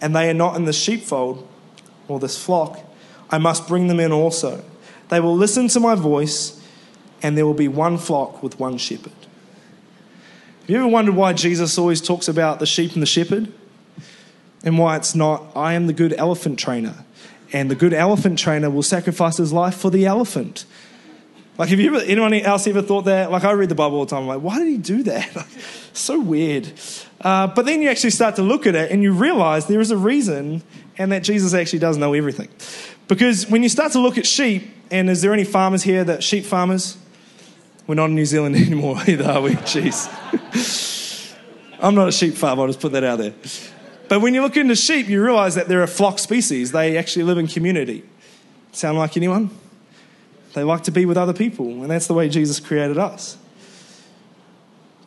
and 0.00 0.16
they 0.16 0.28
are 0.28 0.34
not 0.34 0.56
in 0.56 0.64
the 0.64 0.72
sheepfold 0.72 1.46
or 2.08 2.18
this 2.18 2.36
flock. 2.36 2.80
I 3.30 3.38
must 3.38 3.68
bring 3.68 3.86
them 3.86 4.00
in 4.00 4.10
also. 4.10 4.64
They 5.08 5.20
will 5.20 5.36
listen 5.36 5.68
to 5.68 5.78
my 5.78 5.94
voice, 5.94 6.60
and 7.22 7.38
there 7.38 7.46
will 7.46 7.54
be 7.54 7.68
one 7.68 7.96
flock 7.96 8.42
with 8.42 8.58
one 8.58 8.76
shepherd. 8.76 9.12
Have 10.62 10.70
you 10.70 10.78
ever 10.78 10.88
wondered 10.88 11.14
why 11.14 11.32
Jesus 11.32 11.78
always 11.78 12.00
talks 12.00 12.26
about 12.26 12.58
the 12.58 12.66
sheep 12.66 12.94
and 12.94 13.02
the 13.02 13.06
shepherd? 13.06 13.52
And 14.64 14.80
why 14.80 14.96
it's 14.96 15.14
not, 15.14 15.44
I 15.54 15.74
am 15.74 15.86
the 15.86 15.92
good 15.92 16.12
elephant 16.14 16.58
trainer, 16.58 17.04
and 17.52 17.70
the 17.70 17.76
good 17.76 17.94
elephant 17.94 18.36
trainer 18.40 18.68
will 18.68 18.82
sacrifice 18.82 19.36
his 19.36 19.52
life 19.52 19.76
for 19.76 19.90
the 19.90 20.06
elephant. 20.06 20.64
Like, 21.58 21.70
have 21.70 21.80
you 21.80 21.94
ever, 21.94 22.04
anyone 22.04 22.34
else 22.34 22.66
ever 22.66 22.82
thought 22.82 23.06
that? 23.06 23.30
Like, 23.30 23.44
I 23.44 23.52
read 23.52 23.70
the 23.70 23.74
Bible 23.74 23.98
all 23.98 24.04
the 24.04 24.10
time. 24.10 24.22
I'm 24.22 24.28
like, 24.28 24.40
why 24.40 24.58
did 24.58 24.68
he 24.68 24.76
do 24.76 25.02
that? 25.04 25.46
so 25.92 26.20
weird. 26.20 26.70
Uh, 27.20 27.46
but 27.46 27.64
then 27.64 27.80
you 27.80 27.88
actually 27.88 28.10
start 28.10 28.36
to 28.36 28.42
look 28.42 28.66
at 28.66 28.74
it 28.74 28.90
and 28.90 29.02
you 29.02 29.12
realize 29.12 29.66
there 29.66 29.80
is 29.80 29.90
a 29.90 29.96
reason 29.96 30.62
and 30.98 31.12
that 31.12 31.22
Jesus 31.22 31.54
actually 31.54 31.78
does 31.78 31.96
know 31.96 32.12
everything. 32.12 32.48
Because 33.08 33.48
when 33.48 33.62
you 33.62 33.68
start 33.68 33.92
to 33.92 34.00
look 34.00 34.18
at 34.18 34.26
sheep, 34.26 34.70
and 34.90 35.08
is 35.08 35.22
there 35.22 35.32
any 35.32 35.44
farmers 35.44 35.82
here 35.82 36.04
that 36.04 36.22
sheep 36.22 36.44
farmers? 36.44 36.96
We're 37.86 37.94
not 37.94 38.06
in 38.06 38.14
New 38.14 38.26
Zealand 38.26 38.56
anymore 38.56 38.98
either, 39.06 39.24
are 39.24 39.40
we? 39.40 39.52
Jeez. 39.52 40.12
I'm 41.80 41.94
not 41.94 42.08
a 42.08 42.12
sheep 42.12 42.34
farmer, 42.34 42.62
I'll 42.62 42.68
just 42.68 42.80
put 42.80 42.92
that 42.92 43.04
out 43.04 43.18
there. 43.18 43.34
But 44.08 44.20
when 44.20 44.34
you 44.34 44.42
look 44.42 44.56
into 44.56 44.76
sheep, 44.76 45.08
you 45.08 45.22
realize 45.22 45.54
that 45.56 45.68
they're 45.68 45.82
a 45.82 45.88
flock 45.88 46.18
species. 46.18 46.72
They 46.72 46.96
actually 46.96 47.24
live 47.24 47.38
in 47.38 47.48
community. 47.48 48.04
Sound 48.72 48.98
like 48.98 49.16
anyone? 49.16 49.50
They 50.56 50.64
like 50.64 50.84
to 50.84 50.90
be 50.90 51.04
with 51.04 51.18
other 51.18 51.34
people, 51.34 51.66
and 51.82 51.90
that's 51.90 52.06
the 52.06 52.14
way 52.14 52.30
Jesus 52.30 52.60
created 52.60 52.96
us. 52.96 53.36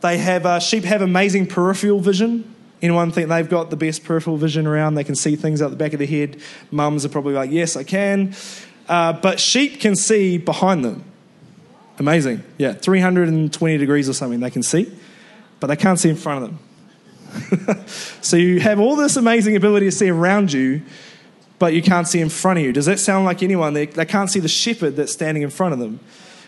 They 0.02 0.20
have 0.20 0.46
uh, 0.46 0.60
sheep 0.60 0.84
have 0.84 1.02
amazing 1.02 1.48
peripheral 1.48 2.00
vision. 2.00 2.54
Anyone 2.84 3.12
think 3.12 3.30
they've 3.30 3.50
got 3.50 3.72
the 3.72 3.76
best 3.76 4.04
peripheral 4.04 4.38
vision 4.38 4.68
around? 4.68 4.94
They 4.94 5.04
can 5.04 5.16
see 5.16 5.36
things 5.36 5.60
out 5.60 5.72
the 5.72 5.76
back 5.76 5.94
of 5.94 5.98
their 5.98 6.08
head. 6.08 6.40
Mums 6.70 7.04
are 7.04 7.10
probably 7.10 7.34
like, 7.34 7.50
"Yes, 7.50 7.76
I 7.76 7.82
can," 7.82 8.36
uh, 8.88 9.14
but 9.14 9.40
sheep 9.40 9.80
can 9.80 9.96
see 9.96 10.38
behind 10.38 10.86
them. 10.86 11.04
Amazing, 11.98 12.44
yeah, 12.60 12.74
320 12.74 13.78
degrees 13.80 14.08
or 14.08 14.14
something 14.14 14.42
they 14.42 14.52
can 14.52 14.62
see, 14.62 14.96
but 15.60 15.66
they 15.66 15.76
can't 15.76 16.00
see 16.00 16.10
in 16.10 16.16
front 16.16 16.44
of 16.44 17.66
them. 17.66 17.86
so 18.22 18.38
you 18.38 18.60
have 18.60 18.80
all 18.80 18.96
this 18.96 19.16
amazing 19.16 19.56
ability 19.56 19.88
to 19.88 19.92
see 19.92 20.10
around 20.10 20.54
you, 20.54 20.84
but 21.60 21.74
you 21.74 21.82
can't 21.82 22.08
see 22.08 22.22
in 22.22 22.30
front 22.30 22.60
of 22.60 22.66
you. 22.66 22.72
Does 22.72 22.86
that 22.86 23.00
sound 23.00 23.26
like 23.26 23.44
anyone? 23.44 23.74
They, 23.74 23.86
they 23.86 24.06
can't 24.06 24.30
see 24.30 24.40
the 24.40 24.48
shepherd 24.48 24.96
that's 24.96 25.12
standing 25.12 25.44
in 25.44 25.50
front 25.50 25.74
of 25.74 25.80
them. 25.80 26.00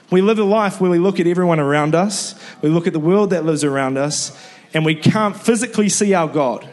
We 0.09 0.21
live 0.21 0.39
a 0.39 0.43
life 0.43 0.81
where 0.81 0.89
we 0.89 0.99
look 0.99 1.19
at 1.19 1.27
everyone 1.27 1.59
around 1.59 1.95
us, 1.95 2.35
we 2.61 2.69
look 2.69 2.87
at 2.87 2.93
the 2.93 2.99
world 2.99 3.29
that 3.29 3.45
lives 3.45 3.63
around 3.63 3.97
us, 3.97 4.37
and 4.73 4.85
we 4.85 4.95
can't 4.95 5.37
physically 5.37 5.89
see 5.89 6.13
our 6.13 6.27
God. 6.27 6.67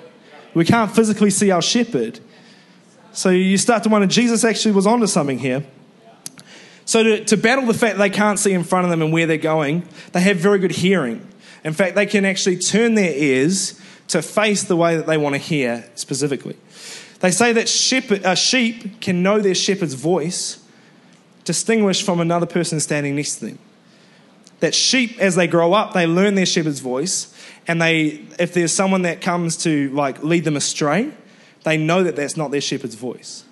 We 0.55 0.65
can't 0.65 0.91
physically 0.91 1.31
see 1.31 1.51
our 1.51 1.63
shepherd. 1.63 2.21
So 3.13 3.31
you 3.31 3.59
start 3.59 3.83
to 3.85 3.89
wonder, 3.89 4.07
Jesus 4.07 4.45
actually 4.45 4.73
was 4.73 4.87
onto 4.87 5.07
something 5.07 5.39
here. 5.39 5.65
So 6.85 7.03
to, 7.03 7.25
to 7.27 7.37
battle 7.37 7.67
the 7.67 7.75
fact 7.75 7.99
they 7.99 8.11
can't 8.11 8.39
see 8.39 8.53
in 8.53 8.65
front 8.65 8.85
of 8.85 8.91
them 8.91 9.03
and 9.03 9.13
where 9.13 9.27
they're 9.27 9.37
going, 9.37 9.87
they 10.13 10.21
have 10.21 10.39
very 10.39 10.59
good 10.59 10.71
hearing. 10.71 11.27
In 11.65 11.75
fact, 11.75 11.97
they 11.97 12.07
can 12.07 12.25
actually 12.25 12.59
turn 12.59 12.95
their 12.95 13.13
ears 13.13 13.81
to 14.09 14.23
face 14.23 14.65
the 14.65 14.77
way 14.77 14.97
that 14.97 15.07
they 15.07 15.19
want 15.19 15.35
to 15.35 15.39
hear 15.39 15.89
specifically. 15.95 16.57
They 17.21 17.31
say 17.31 17.53
that 17.53 17.69
shepherd, 17.69 18.39
sheep 18.39 19.01
can 19.01 19.23
know 19.23 19.41
their 19.41 19.55
shepherd's 19.55 19.95
voice, 19.95 20.65
distinguished 21.45 22.05
from 22.05 22.21
another 22.21 22.47
person 22.47 22.79
standing 22.81 23.17
next 23.17 23.37
to 23.37 23.47
them. 23.47 23.59
That 24.61 24.75
sheep, 24.75 25.19
as 25.19 25.35
they 25.35 25.47
grow 25.47 25.73
up, 25.73 25.95
they 25.95 26.07
learn 26.07 26.35
their 26.35 26.47
shepherd's 26.47 26.81
voice, 26.81 27.35
and 27.67 27.81
they, 27.81 28.25
if 28.39 28.55
there's 28.55 28.73
someone 28.73 29.03
that 29.03 29.21
comes 29.21 29.57
to 29.59 29.91
like 29.91 30.23
lead 30.23 30.45
them 30.45 30.57
astray, 30.57 31.13
they 31.65 31.77
know 31.77 32.03
that 32.03 32.17
that's 32.17 32.37
not 32.37 32.51
their 32.51 32.61
shepherd's 32.61 32.95
voice. 32.95 33.45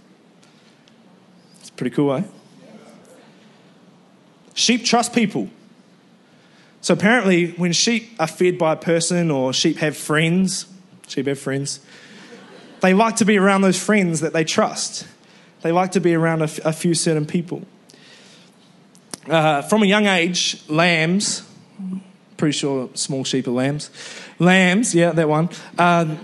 It's 1.61 1.71
pretty 1.71 1.95
cool, 1.95 2.13
eh? 2.15 2.23
Sheep 4.55 4.85
trust 4.85 5.13
people. 5.13 5.51
So 6.81 6.95
apparently, 6.95 7.51
when 7.53 7.73
sheep 7.73 8.15
are 8.19 8.27
fed 8.27 8.59
by 8.59 8.73
a 8.73 8.77
person 8.77 9.31
or 9.31 9.53
sheep 9.53 9.79
have 9.79 9.97
friends, 9.97 10.67
sheep 11.09 11.27
have 11.27 11.39
friends, 11.39 11.81
they 12.87 12.95
like 12.95 13.17
to 13.17 13.25
be 13.25 13.37
around 13.37 13.63
those 13.63 13.83
friends 13.83 14.21
that 14.21 14.33
they 14.33 14.45
trust. 14.45 15.09
They 15.63 15.73
like 15.73 15.91
to 15.93 16.01
be 16.01 16.15
around 16.15 16.43
a, 16.43 16.45
f- 16.45 16.65
a 16.65 16.73
few 16.73 16.95
certain 16.95 17.27
people. 17.27 17.63
Uh, 19.29 19.63
from 19.63 19.83
a 19.83 19.87
young 19.87 20.07
age, 20.07 20.63
lambs, 20.69 21.43
pretty 22.37 22.57
sure 22.57 22.89
small 22.95 23.25
sheep 23.25 23.49
are 23.49 23.51
lambs, 23.51 23.91
lambs, 24.39 24.95
yeah, 24.95 25.11
that 25.11 25.29
one, 25.29 25.49
uh, 25.77 26.17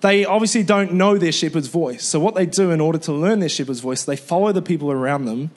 they 0.00 0.24
obviously 0.24 0.62
don't 0.62 0.92
know 0.92 1.18
their 1.18 1.32
shepherd's 1.32 1.66
voice. 1.66 2.04
So, 2.04 2.20
what 2.20 2.36
they 2.36 2.46
do 2.46 2.70
in 2.70 2.80
order 2.80 2.98
to 2.98 3.12
learn 3.12 3.40
their 3.40 3.48
shepherd's 3.48 3.80
voice, 3.80 4.04
they 4.04 4.14
follow 4.14 4.52
the 4.52 4.62
people 4.62 4.92
around 4.92 5.24
them 5.24 5.50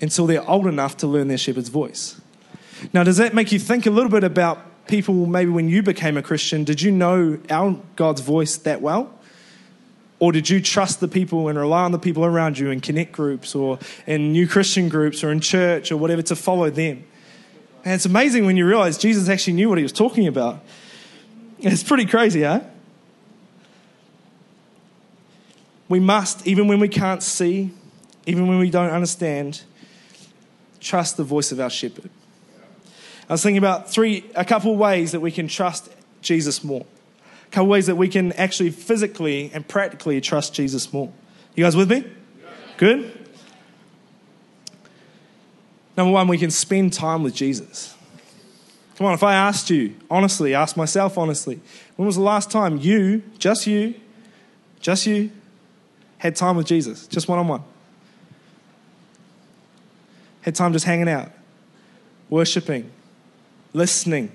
until 0.00 0.28
they're 0.28 0.48
old 0.48 0.68
enough 0.68 0.96
to 0.98 1.08
learn 1.08 1.26
their 1.26 1.36
shepherd's 1.36 1.68
voice. 1.68 2.20
Now, 2.92 3.02
does 3.02 3.16
that 3.16 3.34
make 3.34 3.50
you 3.50 3.58
think 3.58 3.86
a 3.86 3.90
little 3.90 4.10
bit 4.10 4.22
about 4.22 4.86
people 4.86 5.26
maybe 5.26 5.50
when 5.50 5.68
you 5.68 5.82
became 5.82 6.16
a 6.16 6.22
Christian? 6.22 6.62
Did 6.62 6.80
you 6.80 6.92
know 6.92 7.40
our 7.50 7.76
God's 7.96 8.20
voice 8.20 8.56
that 8.58 8.80
well? 8.80 9.10
Or 10.20 10.32
did 10.32 10.48
you 10.48 10.60
trust 10.60 11.00
the 11.00 11.08
people 11.08 11.48
and 11.48 11.58
rely 11.58 11.82
on 11.82 11.92
the 11.92 11.98
people 11.98 12.24
around 12.24 12.58
you 12.58 12.70
in 12.70 12.80
connect 12.80 13.12
groups 13.12 13.54
or 13.54 13.78
in 14.06 14.32
new 14.32 14.46
Christian 14.46 14.88
groups 14.88 15.24
or 15.24 15.30
in 15.32 15.40
church 15.40 15.90
or 15.90 15.96
whatever 15.96 16.22
to 16.22 16.36
follow 16.36 16.70
them? 16.70 17.04
And 17.84 17.94
it's 17.94 18.06
amazing 18.06 18.46
when 18.46 18.56
you 18.56 18.66
realize 18.66 18.96
Jesus 18.96 19.28
actually 19.28 19.54
knew 19.54 19.68
what 19.68 19.78
he 19.78 19.82
was 19.82 19.92
talking 19.92 20.26
about. 20.26 20.60
It's 21.58 21.82
pretty 21.82 22.06
crazy, 22.06 22.42
huh? 22.42 22.60
We 25.88 26.00
must, 26.00 26.46
even 26.46 26.66
when 26.68 26.80
we 26.80 26.88
can't 26.88 27.22
see, 27.22 27.72
even 28.26 28.48
when 28.48 28.58
we 28.58 28.70
don't 28.70 28.90
understand, 28.90 29.62
trust 30.80 31.16
the 31.16 31.24
voice 31.24 31.52
of 31.52 31.60
our 31.60 31.70
shepherd. 31.70 32.10
I 33.28 33.34
was 33.34 33.42
thinking 33.42 33.58
about 33.58 33.90
three, 33.90 34.30
a 34.34 34.44
couple 34.44 34.76
ways 34.76 35.12
that 35.12 35.20
we 35.20 35.30
can 35.30 35.48
trust 35.48 35.90
Jesus 36.22 36.64
more. 36.64 36.86
Couple 37.54 37.68
ways 37.68 37.86
that 37.86 37.94
we 37.94 38.08
can 38.08 38.32
actually 38.32 38.70
physically 38.70 39.48
and 39.54 39.66
practically 39.68 40.20
trust 40.20 40.54
Jesus 40.54 40.92
more. 40.92 41.12
You 41.54 41.62
guys 41.62 41.76
with 41.76 41.88
me? 41.88 42.04
Good? 42.78 43.28
Number 45.96 46.12
one, 46.12 46.26
we 46.26 46.36
can 46.36 46.50
spend 46.50 46.92
time 46.92 47.22
with 47.22 47.32
Jesus. 47.32 47.94
Come 48.96 49.06
on, 49.06 49.14
if 49.14 49.22
I 49.22 49.36
asked 49.36 49.70
you, 49.70 49.94
honestly, 50.10 50.52
ask 50.52 50.76
myself 50.76 51.16
honestly, 51.16 51.60
when 51.94 52.06
was 52.06 52.16
the 52.16 52.22
last 52.22 52.50
time 52.50 52.78
you, 52.78 53.22
just 53.38 53.68
you, 53.68 53.94
just 54.80 55.06
you, 55.06 55.30
had 56.18 56.34
time 56.34 56.56
with 56.56 56.66
Jesus, 56.66 57.06
just 57.06 57.28
one 57.28 57.38
on 57.38 57.46
one? 57.46 57.62
Had 60.40 60.56
time 60.56 60.72
just 60.72 60.86
hanging 60.86 61.08
out, 61.08 61.30
worshiping, 62.28 62.90
listening, 63.72 64.32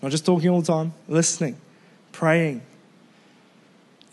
not 0.00 0.12
just 0.12 0.24
talking 0.24 0.48
all 0.48 0.60
the 0.60 0.72
time, 0.72 0.94
listening, 1.08 1.56
praying. 2.12 2.62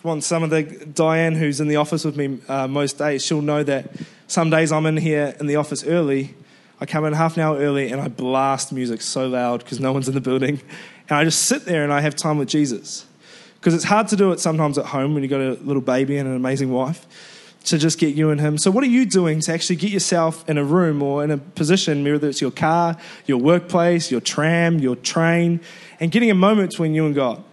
Come 0.02 0.12
on, 0.12 0.22
some 0.22 0.44
of 0.44 0.50
the 0.50 0.64
Diane 0.64 1.36
who's 1.36 1.60
in 1.60 1.68
the 1.68 1.78
office 1.78 2.06
with 2.06 2.16
me 2.16 2.40
uh, 2.48 2.68
most 2.68 2.98
days, 2.98 3.26
she'll 3.26 3.42
know 3.42 3.64
that 3.64 3.92
some 4.28 4.50
days 4.50 4.72
I'm 4.72 4.86
in 4.86 4.98
here 4.98 5.36
in 5.40 5.48
the 5.48 5.56
office 5.56 5.84
early 5.84 6.36
I 6.80 6.86
come 6.86 7.06
in 7.06 7.14
half 7.14 7.38
an 7.38 7.44
hour 7.44 7.58
early 7.58 7.92
and 7.92 8.00
I 8.00 8.08
blast 8.08 8.72
music 8.72 9.02
so 9.02 9.28
loud 9.28 9.64
because 9.64 9.80
no 9.80 9.92
one's 9.92 10.08
in 10.08 10.14
the 10.14 10.22
building. 10.22 10.62
And 11.10 11.18
I 11.18 11.24
just 11.24 11.44
sit 11.44 11.66
there 11.66 11.84
and 11.84 11.92
I 11.92 12.02
have 12.02 12.16
time 12.16 12.38
with 12.38 12.50
Jesus. 12.50 13.06
Because 13.56 13.74
it's 13.74 13.86
hard 13.86 14.08
to 14.10 14.16
do 14.16 14.32
it 14.32 14.40
sometimes 14.40 14.78
at 14.78 14.86
home 14.86 15.14
when 15.14 15.24
you've 15.24 15.30
got 15.30 15.42
a 15.42 15.54
little 15.64 15.82
baby 15.82 16.18
and 16.18 16.30
an 16.30 16.36
amazing 16.36 16.72
wife 16.72 17.08
to 17.66 17.78
just 17.78 17.98
get 17.98 18.16
you 18.16 18.30
and 18.30 18.40
him. 18.40 18.58
So, 18.58 18.70
what 18.70 18.84
are 18.84 18.88
you 18.88 19.06
doing 19.06 19.40
to 19.42 19.54
actually 19.54 19.78
get 19.78 19.92
yourself 19.92 20.48
in 20.48 20.58
a 20.58 20.64
room 20.64 21.02
or 21.02 21.24
in 21.24 21.32
a 21.32 21.38
position, 21.38 22.04
whether 22.04 22.30
it's 22.30 22.40
your 22.40 22.52
car, 22.52 22.96
your 23.26 23.40
workplace, 23.40 24.12
your 24.12 24.22
tram, 24.22 24.80
your 24.80 24.96
train, 24.96 25.60
and 26.00 26.12
getting 26.12 26.30
a 26.30 26.36
moment 26.36 26.70
between 26.70 26.94
you 26.94 27.06
and 27.06 27.16
God? 27.16 27.44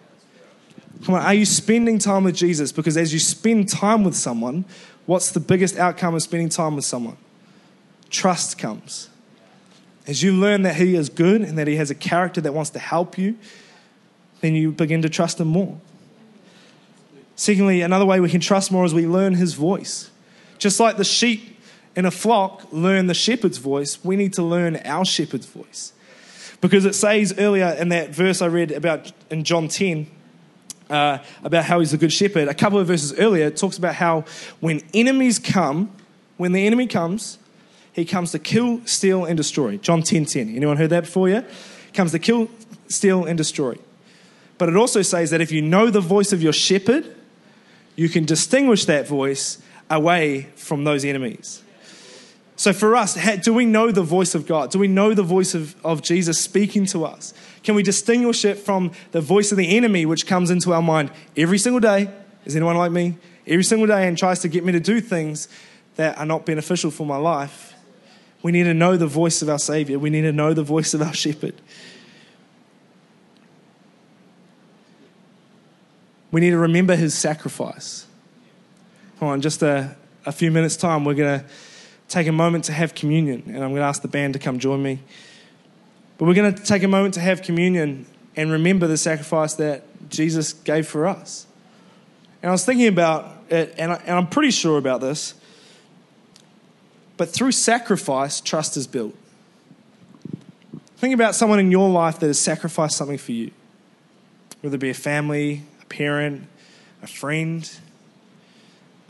Come 1.04 1.16
on, 1.16 1.22
are 1.22 1.34
you 1.34 1.44
spending 1.44 1.98
time 1.98 2.24
with 2.24 2.34
Jesus? 2.34 2.72
Because 2.72 2.96
as 2.96 3.12
you 3.12 3.18
spend 3.18 3.68
time 3.68 4.04
with 4.04 4.16
someone, 4.16 4.64
what's 5.04 5.32
the 5.32 5.40
biggest 5.40 5.76
outcome 5.76 6.14
of 6.14 6.22
spending 6.22 6.48
time 6.48 6.76
with 6.76 6.86
someone? 6.86 7.18
Trust 8.08 8.56
comes. 8.56 9.10
As 10.06 10.22
you 10.22 10.32
learn 10.32 10.62
that 10.62 10.76
He 10.76 10.94
is 10.94 11.10
good 11.10 11.42
and 11.42 11.58
that 11.58 11.66
He 11.66 11.76
has 11.76 11.90
a 11.90 11.94
character 11.94 12.40
that 12.40 12.54
wants 12.54 12.70
to 12.70 12.78
help 12.78 13.18
you, 13.18 13.36
then 14.40 14.54
you 14.54 14.72
begin 14.72 15.02
to 15.02 15.10
trust 15.10 15.38
Him 15.40 15.48
more. 15.48 15.78
Secondly, 17.36 17.82
another 17.82 18.06
way 18.06 18.20
we 18.20 18.30
can 18.30 18.40
trust 18.40 18.72
more 18.72 18.86
is 18.86 18.94
we 18.94 19.06
learn 19.06 19.34
His 19.34 19.52
voice. 19.54 20.10
Just 20.56 20.80
like 20.80 20.96
the 20.96 21.04
sheep 21.04 21.58
in 21.94 22.06
a 22.06 22.10
flock 22.10 22.66
learn 22.72 23.08
the 23.08 23.14
shepherd's 23.14 23.58
voice, 23.58 24.02
we 24.02 24.16
need 24.16 24.32
to 24.34 24.42
learn 24.42 24.76
our 24.84 25.04
shepherd's 25.04 25.46
voice. 25.46 25.92
Because 26.62 26.86
it 26.86 26.94
says 26.94 27.34
earlier 27.36 27.76
in 27.78 27.90
that 27.90 28.10
verse 28.14 28.40
I 28.40 28.46
read 28.46 28.72
about 28.72 29.12
in 29.30 29.44
John 29.44 29.68
10, 29.68 30.06
uh, 30.94 31.18
about 31.42 31.64
how 31.64 31.80
he's 31.80 31.92
a 31.92 31.98
good 31.98 32.12
shepherd. 32.12 32.46
A 32.46 32.54
couple 32.54 32.78
of 32.78 32.86
verses 32.86 33.12
earlier, 33.18 33.46
it 33.46 33.56
talks 33.56 33.76
about 33.76 33.96
how 33.96 34.24
when 34.60 34.80
enemies 34.94 35.40
come, 35.40 35.90
when 36.36 36.52
the 36.52 36.64
enemy 36.64 36.86
comes, 36.86 37.38
he 37.92 38.04
comes 38.04 38.30
to 38.30 38.38
kill, 38.38 38.80
steal, 38.86 39.24
and 39.24 39.36
destroy. 39.36 39.76
John 39.76 40.02
10 40.02 40.24
10. 40.24 40.54
Anyone 40.54 40.76
heard 40.76 40.90
that 40.90 41.04
before 41.04 41.28
yet? 41.28 41.50
Comes 41.94 42.12
to 42.12 42.20
kill, 42.20 42.48
steal, 42.86 43.24
and 43.24 43.36
destroy. 43.36 43.76
But 44.56 44.68
it 44.68 44.76
also 44.76 45.02
says 45.02 45.30
that 45.30 45.40
if 45.40 45.50
you 45.50 45.62
know 45.62 45.90
the 45.90 46.00
voice 46.00 46.32
of 46.32 46.40
your 46.40 46.52
shepherd, 46.52 47.04
you 47.96 48.08
can 48.08 48.24
distinguish 48.24 48.84
that 48.84 49.08
voice 49.08 49.58
away 49.90 50.42
from 50.54 50.84
those 50.84 51.04
enemies. 51.04 51.63
So 52.56 52.72
for 52.72 52.94
us, 52.94 53.18
do 53.42 53.52
we 53.52 53.64
know 53.64 53.90
the 53.90 54.02
voice 54.02 54.34
of 54.34 54.46
God? 54.46 54.70
Do 54.70 54.78
we 54.78 54.86
know 54.86 55.12
the 55.12 55.24
voice 55.24 55.54
of, 55.54 55.74
of 55.84 56.02
Jesus 56.02 56.38
speaking 56.38 56.86
to 56.86 57.04
us? 57.04 57.34
Can 57.64 57.74
we 57.74 57.82
distinguish 57.82 58.44
it 58.44 58.58
from 58.58 58.92
the 59.10 59.20
voice 59.20 59.50
of 59.50 59.58
the 59.58 59.76
enemy, 59.76 60.06
which 60.06 60.26
comes 60.26 60.50
into 60.50 60.72
our 60.72 60.82
mind 60.82 61.10
every 61.36 61.58
single 61.58 61.80
day? 61.80 62.08
Is 62.44 62.54
anyone 62.54 62.76
like 62.76 62.92
me? 62.92 63.16
Every 63.46 63.64
single 63.64 63.88
day 63.88 64.06
and 64.06 64.16
tries 64.16 64.40
to 64.40 64.48
get 64.48 64.64
me 64.64 64.72
to 64.72 64.80
do 64.80 65.00
things 65.00 65.48
that 65.96 66.16
are 66.16 66.26
not 66.26 66.46
beneficial 66.46 66.90
for 66.90 67.04
my 67.04 67.16
life. 67.16 67.74
We 68.42 68.52
need 68.52 68.64
to 68.64 68.74
know 68.74 68.96
the 68.96 69.06
voice 69.06 69.42
of 69.42 69.48
our 69.48 69.58
Savior. 69.58 69.98
We 69.98 70.10
need 70.10 70.22
to 70.22 70.32
know 70.32 70.54
the 70.54 70.62
voice 70.62 70.94
of 70.94 71.02
our 71.02 71.14
shepherd. 71.14 71.54
We 76.30 76.40
need 76.40 76.50
to 76.50 76.58
remember 76.58 76.94
his 76.94 77.14
sacrifice. 77.14 78.06
Come 79.18 79.28
on, 79.28 79.40
just 79.40 79.62
a, 79.62 79.96
a 80.26 80.32
few 80.32 80.50
minutes' 80.50 80.76
time, 80.76 81.04
we're 81.04 81.14
going 81.14 81.40
to 81.40 81.46
take 82.08 82.26
a 82.26 82.32
moment 82.32 82.64
to 82.64 82.72
have 82.72 82.94
communion. 82.94 83.42
And 83.46 83.56
I'm 83.56 83.70
going 83.70 83.82
to 83.82 83.86
ask 83.86 84.02
the 84.02 84.08
band 84.08 84.34
to 84.34 84.38
come 84.38 84.58
join 84.58 84.82
me. 84.82 85.00
But 86.18 86.26
we're 86.26 86.34
going 86.34 86.54
to 86.54 86.62
take 86.62 86.82
a 86.82 86.88
moment 86.88 87.14
to 87.14 87.20
have 87.20 87.42
communion 87.42 88.06
and 88.36 88.50
remember 88.50 88.86
the 88.86 88.96
sacrifice 88.96 89.54
that 89.54 89.84
Jesus 90.08 90.52
gave 90.52 90.86
for 90.86 91.06
us. 91.06 91.46
And 92.42 92.50
I 92.50 92.52
was 92.52 92.64
thinking 92.64 92.88
about 92.88 93.32
it, 93.48 93.74
and, 93.78 93.92
I, 93.92 93.96
and 93.96 94.16
I'm 94.16 94.26
pretty 94.26 94.50
sure 94.50 94.78
about 94.78 95.00
this. 95.00 95.34
But 97.16 97.30
through 97.30 97.52
sacrifice, 97.52 98.40
trust 98.40 98.76
is 98.76 98.86
built. 98.86 99.14
Think 100.96 101.14
about 101.14 101.34
someone 101.34 101.58
in 101.58 101.70
your 101.70 101.88
life 101.90 102.18
that 102.20 102.26
has 102.26 102.38
sacrificed 102.38 102.96
something 102.96 103.18
for 103.18 103.32
you, 103.32 103.50
whether 104.60 104.76
it 104.76 104.80
be 104.80 104.90
a 104.90 104.94
family, 104.94 105.62
a 105.82 105.86
parent, 105.86 106.46
a 107.02 107.06
friend. 107.06 107.70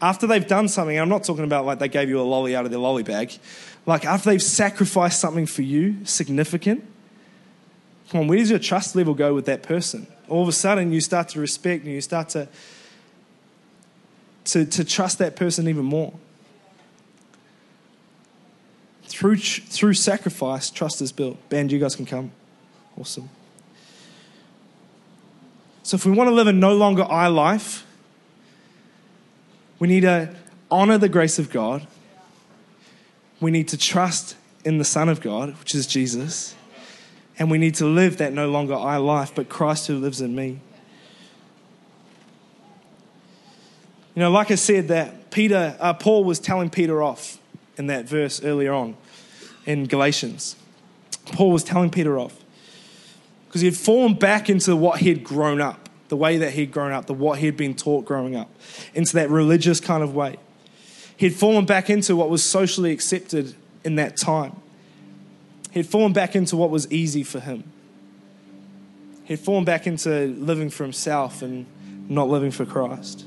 After 0.04 0.26
they've 0.26 0.46
done 0.46 0.68
something, 0.68 0.98
I'm 0.98 1.08
not 1.08 1.24
talking 1.24 1.44
about 1.44 1.64
like 1.64 1.78
they 1.78 1.88
gave 1.88 2.10
you 2.10 2.20
a 2.20 2.28
lolly 2.28 2.54
out 2.54 2.66
of 2.66 2.70
their 2.70 2.78
lolly 2.78 3.02
bag, 3.02 3.32
like 3.86 4.04
after 4.04 4.28
they've 4.28 4.42
sacrificed 4.42 5.18
something 5.18 5.46
for 5.46 5.62
you, 5.62 6.04
significant, 6.04 6.84
come 8.10 8.20
on, 8.20 8.28
where 8.28 8.36
does 8.36 8.50
your 8.50 8.58
trust 8.58 8.94
level 8.94 9.14
go 9.14 9.32
with 9.32 9.46
that 9.46 9.62
person? 9.62 10.06
All 10.28 10.42
of 10.42 10.48
a 10.48 10.52
sudden, 10.52 10.92
you 10.92 11.00
start 11.00 11.30
to 11.30 11.40
respect 11.40 11.84
and 11.84 11.94
you 11.94 12.02
start 12.02 12.28
to, 12.30 12.48
to, 14.44 14.66
to 14.66 14.84
trust 14.84 15.16
that 15.20 15.36
person 15.36 15.68
even 15.68 15.86
more. 15.86 16.12
Through, 19.04 19.38
through 19.38 19.94
sacrifice, 19.94 20.68
trust 20.68 21.00
is 21.00 21.12
built. 21.12 21.48
Band, 21.48 21.72
you 21.72 21.78
guys 21.78 21.96
can 21.96 22.04
come. 22.04 22.30
Awesome. 23.00 23.30
So, 25.82 25.94
if 25.94 26.04
we 26.04 26.12
want 26.12 26.28
to 26.28 26.34
live 26.34 26.46
a 26.46 26.52
no 26.52 26.74
longer 26.74 27.04
I 27.04 27.28
life, 27.28 27.86
we 29.84 29.88
need 29.88 30.00
to 30.00 30.34
honor 30.70 30.96
the 30.96 31.10
grace 31.10 31.38
of 31.38 31.50
God. 31.50 31.86
We 33.38 33.50
need 33.50 33.68
to 33.68 33.76
trust 33.76 34.34
in 34.64 34.78
the 34.78 34.84
Son 34.84 35.10
of 35.10 35.20
God, 35.20 35.58
which 35.60 35.74
is 35.74 35.86
Jesus. 35.86 36.54
And 37.38 37.50
we 37.50 37.58
need 37.58 37.74
to 37.74 37.84
live 37.84 38.16
that 38.16 38.32
no 38.32 38.48
longer 38.48 38.74
I 38.74 38.96
life, 38.96 39.34
but 39.34 39.50
Christ 39.50 39.86
who 39.88 39.98
lives 39.98 40.22
in 40.22 40.34
me. 40.34 40.58
You 44.14 44.20
know, 44.20 44.30
like 44.30 44.50
I 44.50 44.54
said, 44.54 44.88
that 44.88 45.30
Peter, 45.30 45.76
uh, 45.78 45.92
Paul 45.92 46.24
was 46.24 46.38
telling 46.38 46.70
Peter 46.70 47.02
off 47.02 47.38
in 47.76 47.88
that 47.88 48.06
verse 48.06 48.42
earlier 48.42 48.72
on 48.72 48.96
in 49.66 49.84
Galatians. 49.84 50.56
Paul 51.26 51.50
was 51.50 51.62
telling 51.62 51.90
Peter 51.90 52.18
off 52.18 52.42
because 53.48 53.60
he 53.60 53.66
had 53.66 53.76
fallen 53.76 54.14
back 54.14 54.48
into 54.48 54.74
what 54.76 55.00
he 55.00 55.10
had 55.10 55.22
grown 55.22 55.60
up, 55.60 55.83
the 56.14 56.18
way 56.18 56.38
that 56.38 56.52
he'd 56.52 56.70
grown 56.70 56.92
up, 56.92 57.06
the 57.06 57.12
what 57.12 57.40
he 57.40 57.46
had 57.46 57.56
been 57.56 57.74
taught 57.74 58.04
growing 58.04 58.36
up, 58.36 58.48
into 58.94 59.14
that 59.14 59.28
religious 59.30 59.80
kind 59.80 60.00
of 60.00 60.14
way. 60.14 60.36
He'd 61.16 61.34
fallen 61.34 61.64
back 61.66 61.90
into 61.90 62.14
what 62.14 62.30
was 62.30 62.44
socially 62.44 62.92
accepted 62.92 63.56
in 63.82 63.96
that 63.96 64.16
time. 64.16 64.54
He'd 65.72 65.86
fallen 65.86 66.12
back 66.12 66.36
into 66.36 66.56
what 66.56 66.70
was 66.70 66.90
easy 66.92 67.24
for 67.24 67.40
him. 67.40 67.64
He'd 69.24 69.40
fallen 69.40 69.64
back 69.64 69.88
into 69.88 70.28
living 70.38 70.70
for 70.70 70.84
himself 70.84 71.42
and 71.42 71.66
not 72.08 72.28
living 72.28 72.52
for 72.52 72.64
Christ. 72.64 73.24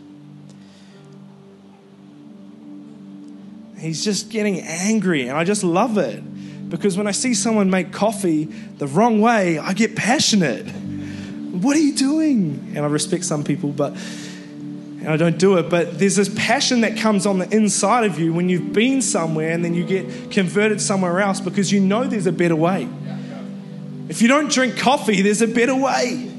He's 3.78 4.02
just 4.02 4.30
getting 4.30 4.62
angry, 4.62 5.28
and 5.28 5.38
I 5.38 5.44
just 5.44 5.66
love 5.66 5.98
it. 5.98 6.70
Because 6.70 6.96
when 6.98 7.06
I 7.06 7.12
see 7.12 7.34
someone 7.34 7.70
make 7.70 7.92
coffee 7.92 8.46
the 8.46 8.88
wrong 8.88 9.20
way, 9.20 9.60
I 9.60 9.74
get 9.74 9.98
passionate. 9.98 10.66
What 11.68 11.76
are 11.76 11.82
you 11.82 11.94
doing? 11.94 12.72
And 12.78 12.80
I 12.80 12.88
respect 12.88 13.26
some 13.26 13.44
people, 13.44 13.74
but 13.74 13.92
and 13.92 15.10
I 15.10 15.18
don't 15.18 15.38
do 15.38 15.58
it. 15.58 15.70
But 15.70 16.00
there's 16.00 16.16
this 16.16 16.30
passion 16.30 16.80
that 16.82 16.96
comes 16.96 17.26
on 17.26 17.40
the 17.40 17.54
inside 17.54 18.06
of 18.06 18.18
you 18.18 18.32
when 18.32 18.48
you've 18.48 18.72
been 18.72 19.02
somewhere 19.02 19.52
and 19.52 19.66
then 19.66 19.74
you 19.74 19.84
get 19.86 20.32
converted 20.32 20.80
somewhere 20.80 21.20
else 21.20 21.42
because 21.42 21.70
you 21.70 21.82
know 21.82 22.06
there's 22.06 22.26
a 22.26 22.32
better 22.32 22.56
way. 22.56 22.88
If 24.08 24.22
you 24.22 24.30
don't 24.30 24.50
drink 24.50 24.78
coffee, 24.78 25.22
there's 25.22 25.42
a 25.42 25.48
better 25.48 25.76
way. 25.76 26.32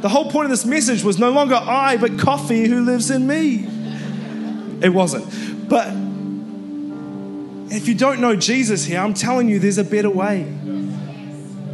The 0.00 0.08
whole 0.08 0.30
point 0.30 0.46
of 0.46 0.50
this 0.50 0.64
message 0.64 1.04
was 1.04 1.18
no 1.18 1.32
longer 1.32 1.54
I, 1.54 1.98
but 1.98 2.18
coffee 2.18 2.66
who 2.66 2.80
lives 2.80 3.10
in 3.10 3.26
me. 3.26 3.66
It 4.80 4.88
wasn't. 4.88 5.68
But 5.68 5.88
if 7.70 7.88
you 7.88 7.94
don't 7.94 8.22
know 8.22 8.36
Jesus 8.36 8.86
here, 8.86 9.00
I'm 9.00 9.12
telling 9.12 9.50
you, 9.50 9.58
there's 9.58 9.76
a 9.76 9.84
better 9.84 10.08
way. 10.08 10.44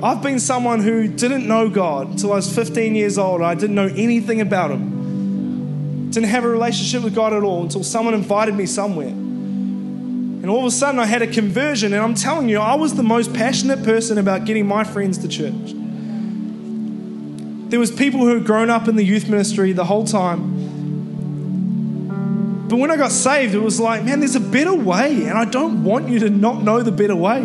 I've 0.00 0.22
been 0.22 0.38
someone 0.38 0.80
who 0.80 1.08
didn't 1.08 1.48
know 1.48 1.68
God 1.68 2.10
until 2.10 2.32
I 2.32 2.36
was 2.36 2.54
15 2.54 2.94
years 2.94 3.18
old. 3.18 3.42
I 3.42 3.54
didn't 3.54 3.74
know 3.74 3.88
anything 3.88 4.40
about 4.40 4.70
Him. 4.70 6.10
Didn't 6.10 6.28
have 6.28 6.44
a 6.44 6.48
relationship 6.48 7.02
with 7.02 7.16
God 7.16 7.32
at 7.32 7.42
all 7.42 7.62
until 7.62 7.82
someone 7.82 8.14
invited 8.14 8.54
me 8.54 8.66
somewhere. 8.66 9.08
And 9.08 10.48
all 10.48 10.60
of 10.60 10.66
a 10.66 10.70
sudden, 10.70 11.00
I 11.00 11.06
had 11.06 11.20
a 11.20 11.26
conversion, 11.26 11.92
and 11.92 12.00
I'm 12.00 12.14
telling 12.14 12.48
you, 12.48 12.60
I 12.60 12.76
was 12.76 12.94
the 12.94 13.02
most 13.02 13.34
passionate 13.34 13.82
person 13.82 14.18
about 14.18 14.44
getting 14.44 14.66
my 14.66 14.84
friends 14.84 15.18
to 15.18 15.28
church. 15.28 15.74
There 17.70 17.80
was 17.80 17.90
people 17.90 18.20
who 18.20 18.34
had 18.34 18.44
grown 18.46 18.70
up 18.70 18.86
in 18.86 18.94
the 18.94 19.04
youth 19.04 19.28
ministry 19.28 19.72
the 19.72 19.84
whole 19.84 20.04
time. 20.06 20.56
But 22.68 22.76
when 22.76 22.92
I 22.92 22.96
got 22.96 23.10
saved, 23.10 23.54
it 23.54 23.62
was 23.62 23.80
like, 23.80 24.04
man, 24.04 24.20
there's 24.20 24.36
a 24.36 24.40
better 24.40 24.74
way, 24.74 25.24
and 25.24 25.36
I 25.36 25.44
don't 25.44 25.82
want 25.82 26.08
you 26.08 26.20
to 26.20 26.30
not 26.30 26.62
know 26.62 26.82
the 26.82 26.92
better 26.92 27.16
way. 27.16 27.40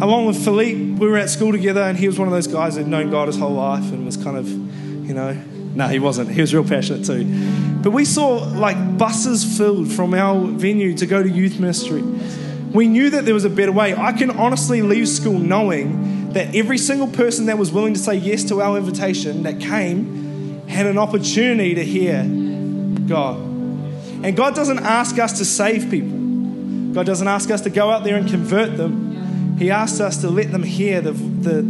Along 0.00 0.26
with 0.26 0.42
Philippe, 0.44 0.92
we 0.92 1.08
were 1.08 1.16
at 1.16 1.28
school 1.28 1.50
together, 1.50 1.82
and 1.82 1.98
he 1.98 2.06
was 2.06 2.18
one 2.18 2.28
of 2.28 2.32
those 2.32 2.46
guys 2.46 2.76
that 2.76 2.82
had 2.82 2.90
known 2.90 3.10
God 3.10 3.26
his 3.26 3.36
whole 3.36 3.54
life 3.54 3.92
and 3.92 4.06
was 4.06 4.16
kind 4.16 4.36
of, 4.36 4.48
you 4.48 5.14
know, 5.14 5.32
no, 5.74 5.86
he 5.88 5.98
wasn't. 5.98 6.30
He 6.30 6.40
was 6.40 6.54
real 6.54 6.64
passionate 6.64 7.04
too. 7.04 7.24
But 7.82 7.90
we 7.90 8.04
saw 8.04 8.36
like 8.58 8.98
buses 8.98 9.56
filled 9.56 9.90
from 9.90 10.14
our 10.14 10.46
venue 10.46 10.96
to 10.96 11.06
go 11.06 11.22
to 11.22 11.28
youth 11.28 11.60
ministry. 11.60 12.02
We 12.72 12.86
knew 12.86 13.10
that 13.10 13.24
there 13.24 13.34
was 13.34 13.44
a 13.44 13.50
better 13.50 13.72
way. 13.72 13.94
I 13.94 14.12
can 14.12 14.30
honestly 14.30 14.82
leave 14.82 15.08
school 15.08 15.38
knowing 15.38 16.32
that 16.32 16.54
every 16.54 16.78
single 16.78 17.06
person 17.06 17.46
that 17.46 17.58
was 17.58 17.72
willing 17.72 17.94
to 17.94 18.00
say 18.00 18.14
yes 18.14 18.44
to 18.44 18.60
our 18.60 18.76
invitation 18.76 19.44
that 19.44 19.60
came 19.60 20.66
had 20.68 20.86
an 20.86 20.98
opportunity 20.98 21.74
to 21.74 21.84
hear 21.84 22.22
God. 23.06 23.38
And 23.38 24.36
God 24.36 24.54
doesn't 24.54 24.80
ask 24.80 25.18
us 25.18 25.38
to 25.38 25.44
save 25.44 25.90
people, 25.90 26.18
God 26.92 27.06
doesn't 27.06 27.28
ask 27.28 27.50
us 27.50 27.60
to 27.62 27.70
go 27.70 27.90
out 27.90 28.04
there 28.04 28.16
and 28.16 28.28
convert 28.28 28.76
them. 28.76 29.07
He 29.58 29.70
asks 29.72 29.98
us 29.98 30.18
to 30.22 30.30
let 30.30 30.52
them 30.52 30.62
hear 30.62 31.00
the, 31.00 31.12
the, 31.12 31.62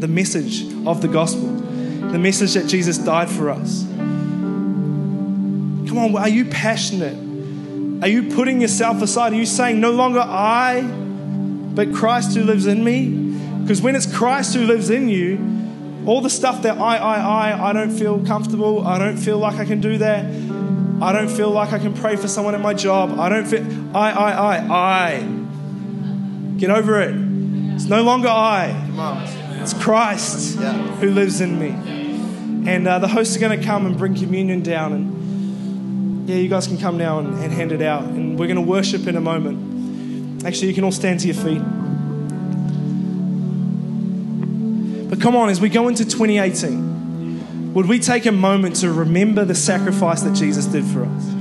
the 0.00 0.08
message 0.08 0.62
of 0.86 1.02
the 1.02 1.08
gospel, 1.08 1.48
the 1.48 2.18
message 2.18 2.54
that 2.54 2.68
Jesus 2.68 2.96
died 2.96 3.28
for 3.28 3.50
us. 3.50 3.84
Come 5.88 5.98
on, 5.98 6.16
are 6.16 6.28
you 6.28 6.44
passionate? 6.44 7.16
Are 8.04 8.08
you 8.08 8.34
putting 8.34 8.60
yourself 8.60 9.02
aside? 9.02 9.32
Are 9.32 9.36
you 9.36 9.46
saying, 9.46 9.80
no 9.80 9.90
longer 9.90 10.20
I, 10.20 10.82
but 10.82 11.92
Christ 11.92 12.36
who 12.36 12.44
lives 12.44 12.68
in 12.68 12.84
me? 12.84 13.08
Because 13.62 13.82
when 13.82 13.96
it's 13.96 14.06
Christ 14.06 14.54
who 14.54 14.64
lives 14.64 14.88
in 14.88 15.08
you, 15.08 15.38
all 16.06 16.20
the 16.20 16.30
stuff 16.30 16.62
that 16.62 16.78
I, 16.78 16.96
I, 16.96 17.16
I, 17.50 17.70
I 17.70 17.72
don't 17.72 17.90
feel 17.90 18.24
comfortable, 18.24 18.86
I 18.86 18.98
don't 18.98 19.16
feel 19.16 19.38
like 19.38 19.56
I 19.56 19.64
can 19.64 19.80
do 19.80 19.98
that, 19.98 20.24
I 21.02 21.12
don't 21.12 21.28
feel 21.28 21.50
like 21.50 21.72
I 21.72 21.80
can 21.80 21.94
pray 21.94 22.14
for 22.14 22.28
someone 22.28 22.54
at 22.54 22.60
my 22.60 22.74
job, 22.74 23.18
I 23.18 23.28
don't 23.28 23.46
feel, 23.46 23.96
I, 23.96 24.12
I, 24.12 24.30
I, 24.30 24.56
I. 24.56 25.37
Get 26.58 26.70
over 26.70 27.00
it. 27.00 27.14
It's 27.76 27.84
no 27.84 28.02
longer 28.02 28.26
I, 28.26 28.74
it's 29.62 29.72
Christ 29.74 30.58
who 30.58 31.12
lives 31.12 31.40
in 31.40 31.56
me. 31.56 31.68
And 32.68 32.88
uh, 32.88 32.98
the 32.98 33.06
hosts 33.06 33.36
are 33.36 33.38
going 33.40 33.56
to 33.56 33.64
come 33.64 33.86
and 33.86 33.96
bring 33.96 34.16
communion 34.16 34.64
down. 34.64 34.92
And 34.92 36.28
yeah, 36.28 36.34
you 36.34 36.48
guys 36.48 36.66
can 36.66 36.76
come 36.76 36.98
now 36.98 37.20
and, 37.20 37.38
and 37.42 37.52
hand 37.52 37.70
it 37.70 37.80
out. 37.80 38.02
And 38.02 38.36
we're 38.36 38.48
going 38.48 38.56
to 38.56 38.62
worship 38.62 39.06
in 39.06 39.14
a 39.14 39.20
moment. 39.20 40.44
Actually, 40.44 40.66
you 40.68 40.74
can 40.74 40.82
all 40.82 40.90
stand 40.90 41.20
to 41.20 41.28
your 41.28 41.36
feet. 41.36 41.62
But 45.08 45.20
come 45.20 45.36
on, 45.36 45.48
as 45.48 45.60
we 45.60 45.68
go 45.68 45.86
into 45.86 46.04
2018, 46.04 47.72
would 47.72 47.86
we 47.86 48.00
take 48.00 48.26
a 48.26 48.32
moment 48.32 48.74
to 48.76 48.92
remember 48.92 49.44
the 49.44 49.54
sacrifice 49.54 50.22
that 50.22 50.34
Jesus 50.34 50.66
did 50.66 50.84
for 50.84 51.04
us? 51.04 51.37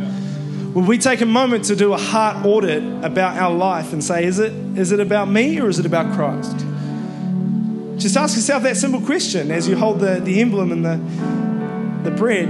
Would 0.73 0.87
we 0.87 0.97
take 0.97 1.21
a 1.21 1.25
moment 1.25 1.65
to 1.65 1.75
do 1.75 1.93
a 1.93 1.97
heart 1.97 2.45
audit 2.45 2.83
about 3.03 3.37
our 3.37 3.53
life 3.53 3.93
and 3.93 4.03
say, 4.03 4.25
is 4.25 4.39
it, 4.39 4.51
is 4.77 4.91
it 4.91 4.99
about 4.99 5.29
me 5.29 5.59
or 5.59 5.69
is 5.69 5.79
it 5.79 5.85
about 5.85 6.13
Christ? 6.13 6.57
Just 7.97 8.15
ask 8.15 8.35
yourself 8.35 8.63
that 8.63 8.77
simple 8.77 9.01
question 9.01 9.49
as 9.49 9.67
you 9.67 9.75
hold 9.75 9.99
the, 9.99 10.19
the 10.19 10.39
emblem 10.39 10.71
and 10.71 10.85
the, 10.85 12.09
the 12.09 12.15
bread. 12.15 12.47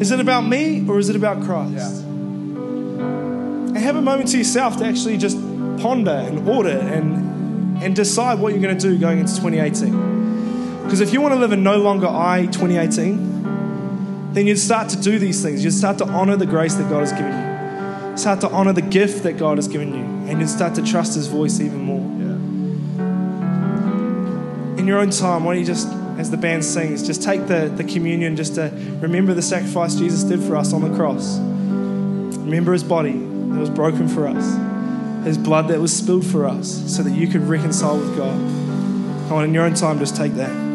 Is 0.00 0.10
it 0.10 0.20
about 0.20 0.46
me 0.46 0.88
or 0.88 0.98
is 0.98 1.10
it 1.10 1.16
about 1.16 1.44
Christ? 1.44 1.74
Yeah. 1.74 1.88
And 1.98 3.76
have 3.76 3.96
a 3.96 4.02
moment 4.02 4.30
to 4.30 4.38
yourself 4.38 4.78
to 4.78 4.86
actually 4.86 5.18
just 5.18 5.36
ponder 5.82 6.10
and 6.10 6.48
audit 6.48 6.82
and, 6.82 7.82
and 7.82 7.94
decide 7.94 8.38
what 8.38 8.54
you're 8.54 8.62
going 8.62 8.78
to 8.78 8.88
do 8.88 8.98
going 8.98 9.18
into 9.18 9.34
2018. 9.34 10.82
Because 10.84 11.00
if 11.00 11.12
you 11.12 11.20
want 11.20 11.34
to 11.34 11.40
live 11.40 11.52
a 11.52 11.56
no 11.56 11.76
longer 11.76 12.06
I 12.06 12.46
2018, 12.46 13.35
then 14.36 14.46
you'd 14.46 14.58
start 14.58 14.90
to 14.90 15.00
do 15.00 15.18
these 15.18 15.42
things. 15.42 15.64
You'd 15.64 15.72
start 15.72 15.96
to 15.96 16.04
honor 16.04 16.36
the 16.36 16.44
grace 16.44 16.74
that 16.74 16.90
God 16.90 17.00
has 17.00 17.10
given 17.10 17.32
you. 17.32 18.18
Start 18.18 18.42
to 18.42 18.50
honor 18.50 18.74
the 18.74 18.82
gift 18.82 19.22
that 19.22 19.38
God 19.38 19.56
has 19.56 19.66
given 19.66 19.94
you. 19.94 20.04
And 20.30 20.38
you'd 20.38 20.50
start 20.50 20.74
to 20.74 20.82
trust 20.82 21.14
His 21.14 21.26
voice 21.26 21.58
even 21.58 21.80
more. 21.80 22.02
In 24.78 24.86
your 24.86 24.98
own 24.98 25.08
time, 25.08 25.44
why 25.44 25.54
don't 25.54 25.60
you 25.60 25.66
just, 25.66 25.88
as 26.18 26.30
the 26.30 26.36
band 26.36 26.66
sings, 26.66 27.06
just 27.06 27.22
take 27.22 27.46
the, 27.46 27.72
the 27.74 27.84
communion 27.84 28.36
just 28.36 28.56
to 28.56 28.70
remember 29.00 29.32
the 29.32 29.40
sacrifice 29.40 29.94
Jesus 29.94 30.22
did 30.22 30.40
for 30.42 30.54
us 30.54 30.74
on 30.74 30.82
the 30.82 30.94
cross. 30.94 31.38
Remember 31.38 32.74
His 32.74 32.84
body 32.84 33.12
that 33.12 33.58
was 33.58 33.70
broken 33.70 34.06
for 34.06 34.28
us, 34.28 35.24
His 35.24 35.38
blood 35.38 35.68
that 35.68 35.80
was 35.80 35.96
spilled 35.96 36.26
for 36.26 36.44
us 36.44 36.94
so 36.94 37.02
that 37.02 37.12
you 37.12 37.26
could 37.26 37.48
reconcile 37.48 37.96
with 37.96 38.14
God. 38.18 38.36
Come 39.28 39.32
on, 39.32 39.44
in 39.44 39.54
your 39.54 39.64
own 39.64 39.72
time, 39.72 39.98
just 39.98 40.14
take 40.14 40.34
that. 40.34 40.65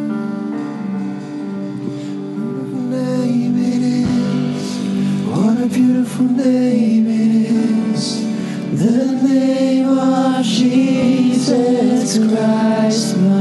Beautiful 6.02 6.30
name 6.30 7.06
it 7.08 7.94
is. 7.94 8.26
The 8.74 9.22
name 9.22 9.88
of 9.88 10.44
Jesus 10.44 12.18
Christ, 12.18 13.18
my 13.18 13.41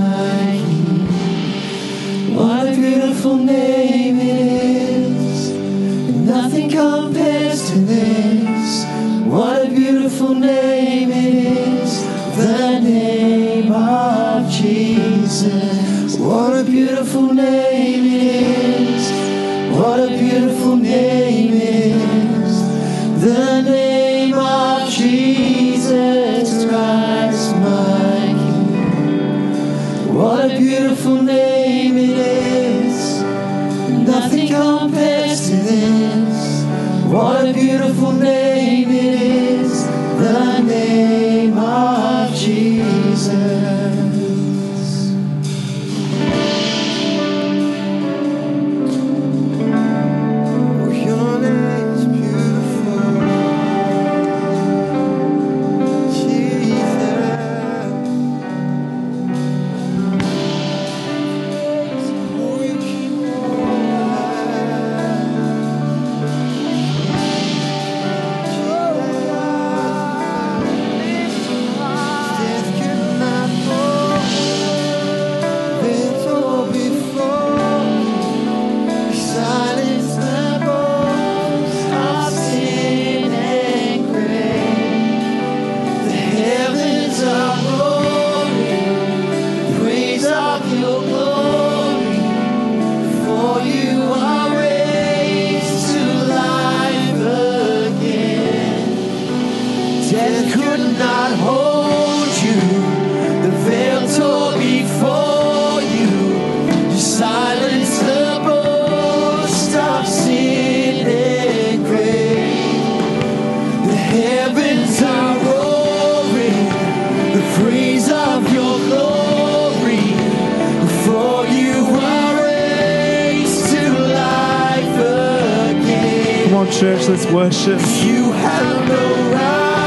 On, 126.60 126.70
church, 126.70 127.08
let's 127.08 127.24
worship. 127.32 127.80
You 128.04 128.32
have 128.32 128.86
no 128.86 129.32
rival. 129.32 129.79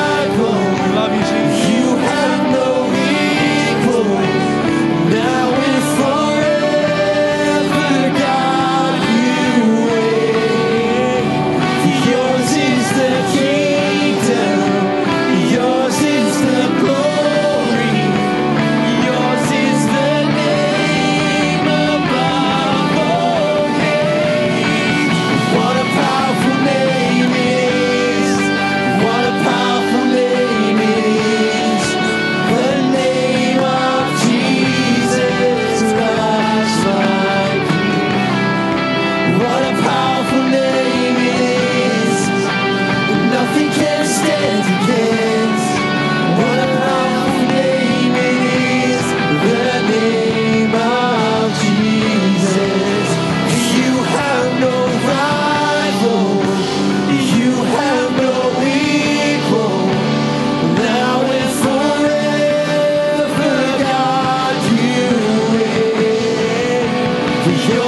Bonjour. 67.53 67.82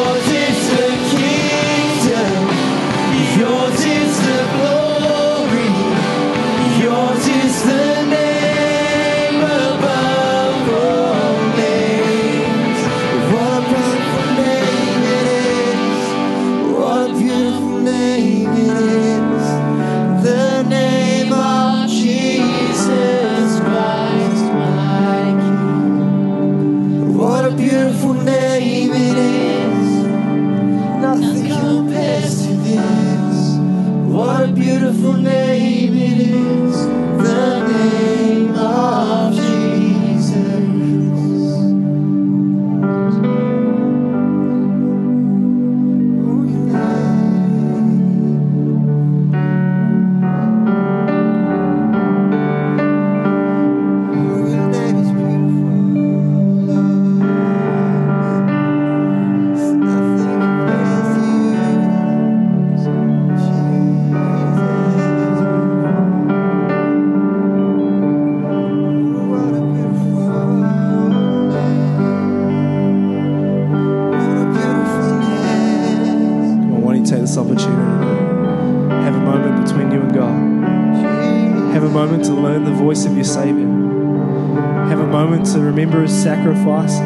moment 82.06 82.24
to 82.24 82.34
learn 82.34 82.64
the 82.64 82.72
voice 82.72 83.06
of 83.06 83.16
your 83.16 83.24
Savior. 83.24 83.66
Have 83.66 85.00
a 85.00 85.08
moment 85.08 85.48
to 85.48 85.60
remember 85.60 86.04
His 86.04 86.14
sacrifice. 86.14 87.00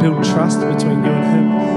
Build 0.00 0.22
trust 0.22 0.60
between 0.60 1.02
you 1.02 1.10
and 1.10 1.58
Him. 1.58 1.73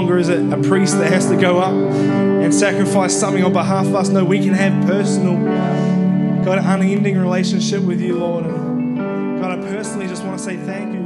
longer 0.00 0.16
is 0.16 0.30
it 0.30 0.40
a 0.50 0.56
priest 0.62 0.96
that 0.96 1.12
has 1.12 1.28
to 1.28 1.36
go 1.36 1.58
up 1.58 1.74
and 1.74 2.54
sacrifice 2.54 3.14
something 3.14 3.44
on 3.44 3.52
behalf 3.52 3.84
of 3.84 3.94
us. 3.94 4.08
No, 4.08 4.24
we 4.24 4.38
can 4.38 4.54
have 4.54 4.86
personal, 4.86 5.36
God, 6.42 6.56
unending 6.56 7.18
relationship 7.18 7.82
with 7.82 8.00
you, 8.00 8.16
Lord. 8.16 8.46
And 8.46 8.96
God, 9.42 9.58
I 9.58 9.62
personally 9.62 10.08
just 10.08 10.24
want 10.24 10.38
to 10.38 10.42
say 10.42 10.56
thank 10.56 10.94
you 10.94 11.02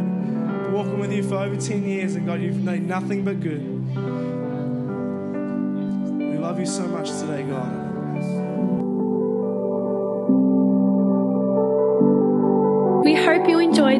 for 0.64 0.70
walking 0.70 1.01
with 1.01 1.12
you 1.12 1.24
for 1.24 1.34
over 1.34 1.57
10 1.57 1.82
years. 1.82 2.14
And 2.14 2.24
God, 2.24 2.40
you've 2.40 2.62
made 2.62 2.86
nothing 2.86 3.24
but 3.24 3.40
good. 3.40 3.73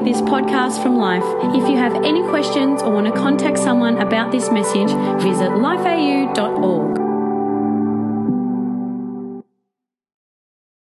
this 0.03 0.21
podcast 0.23 0.83
from 0.83 0.97
Life. 0.97 1.23
If 1.55 1.69
you 1.69 1.77
have 1.77 1.95
any 1.97 2.23
questions 2.29 2.83
or 2.83 2.91
want 2.91 3.07
to 3.07 3.13
contact 3.13 3.59
someone 3.59 3.99
about 3.99 4.33
this 4.33 4.51
message, 4.51 4.89
visit 5.23 5.51
lifeau.org. 5.51 6.94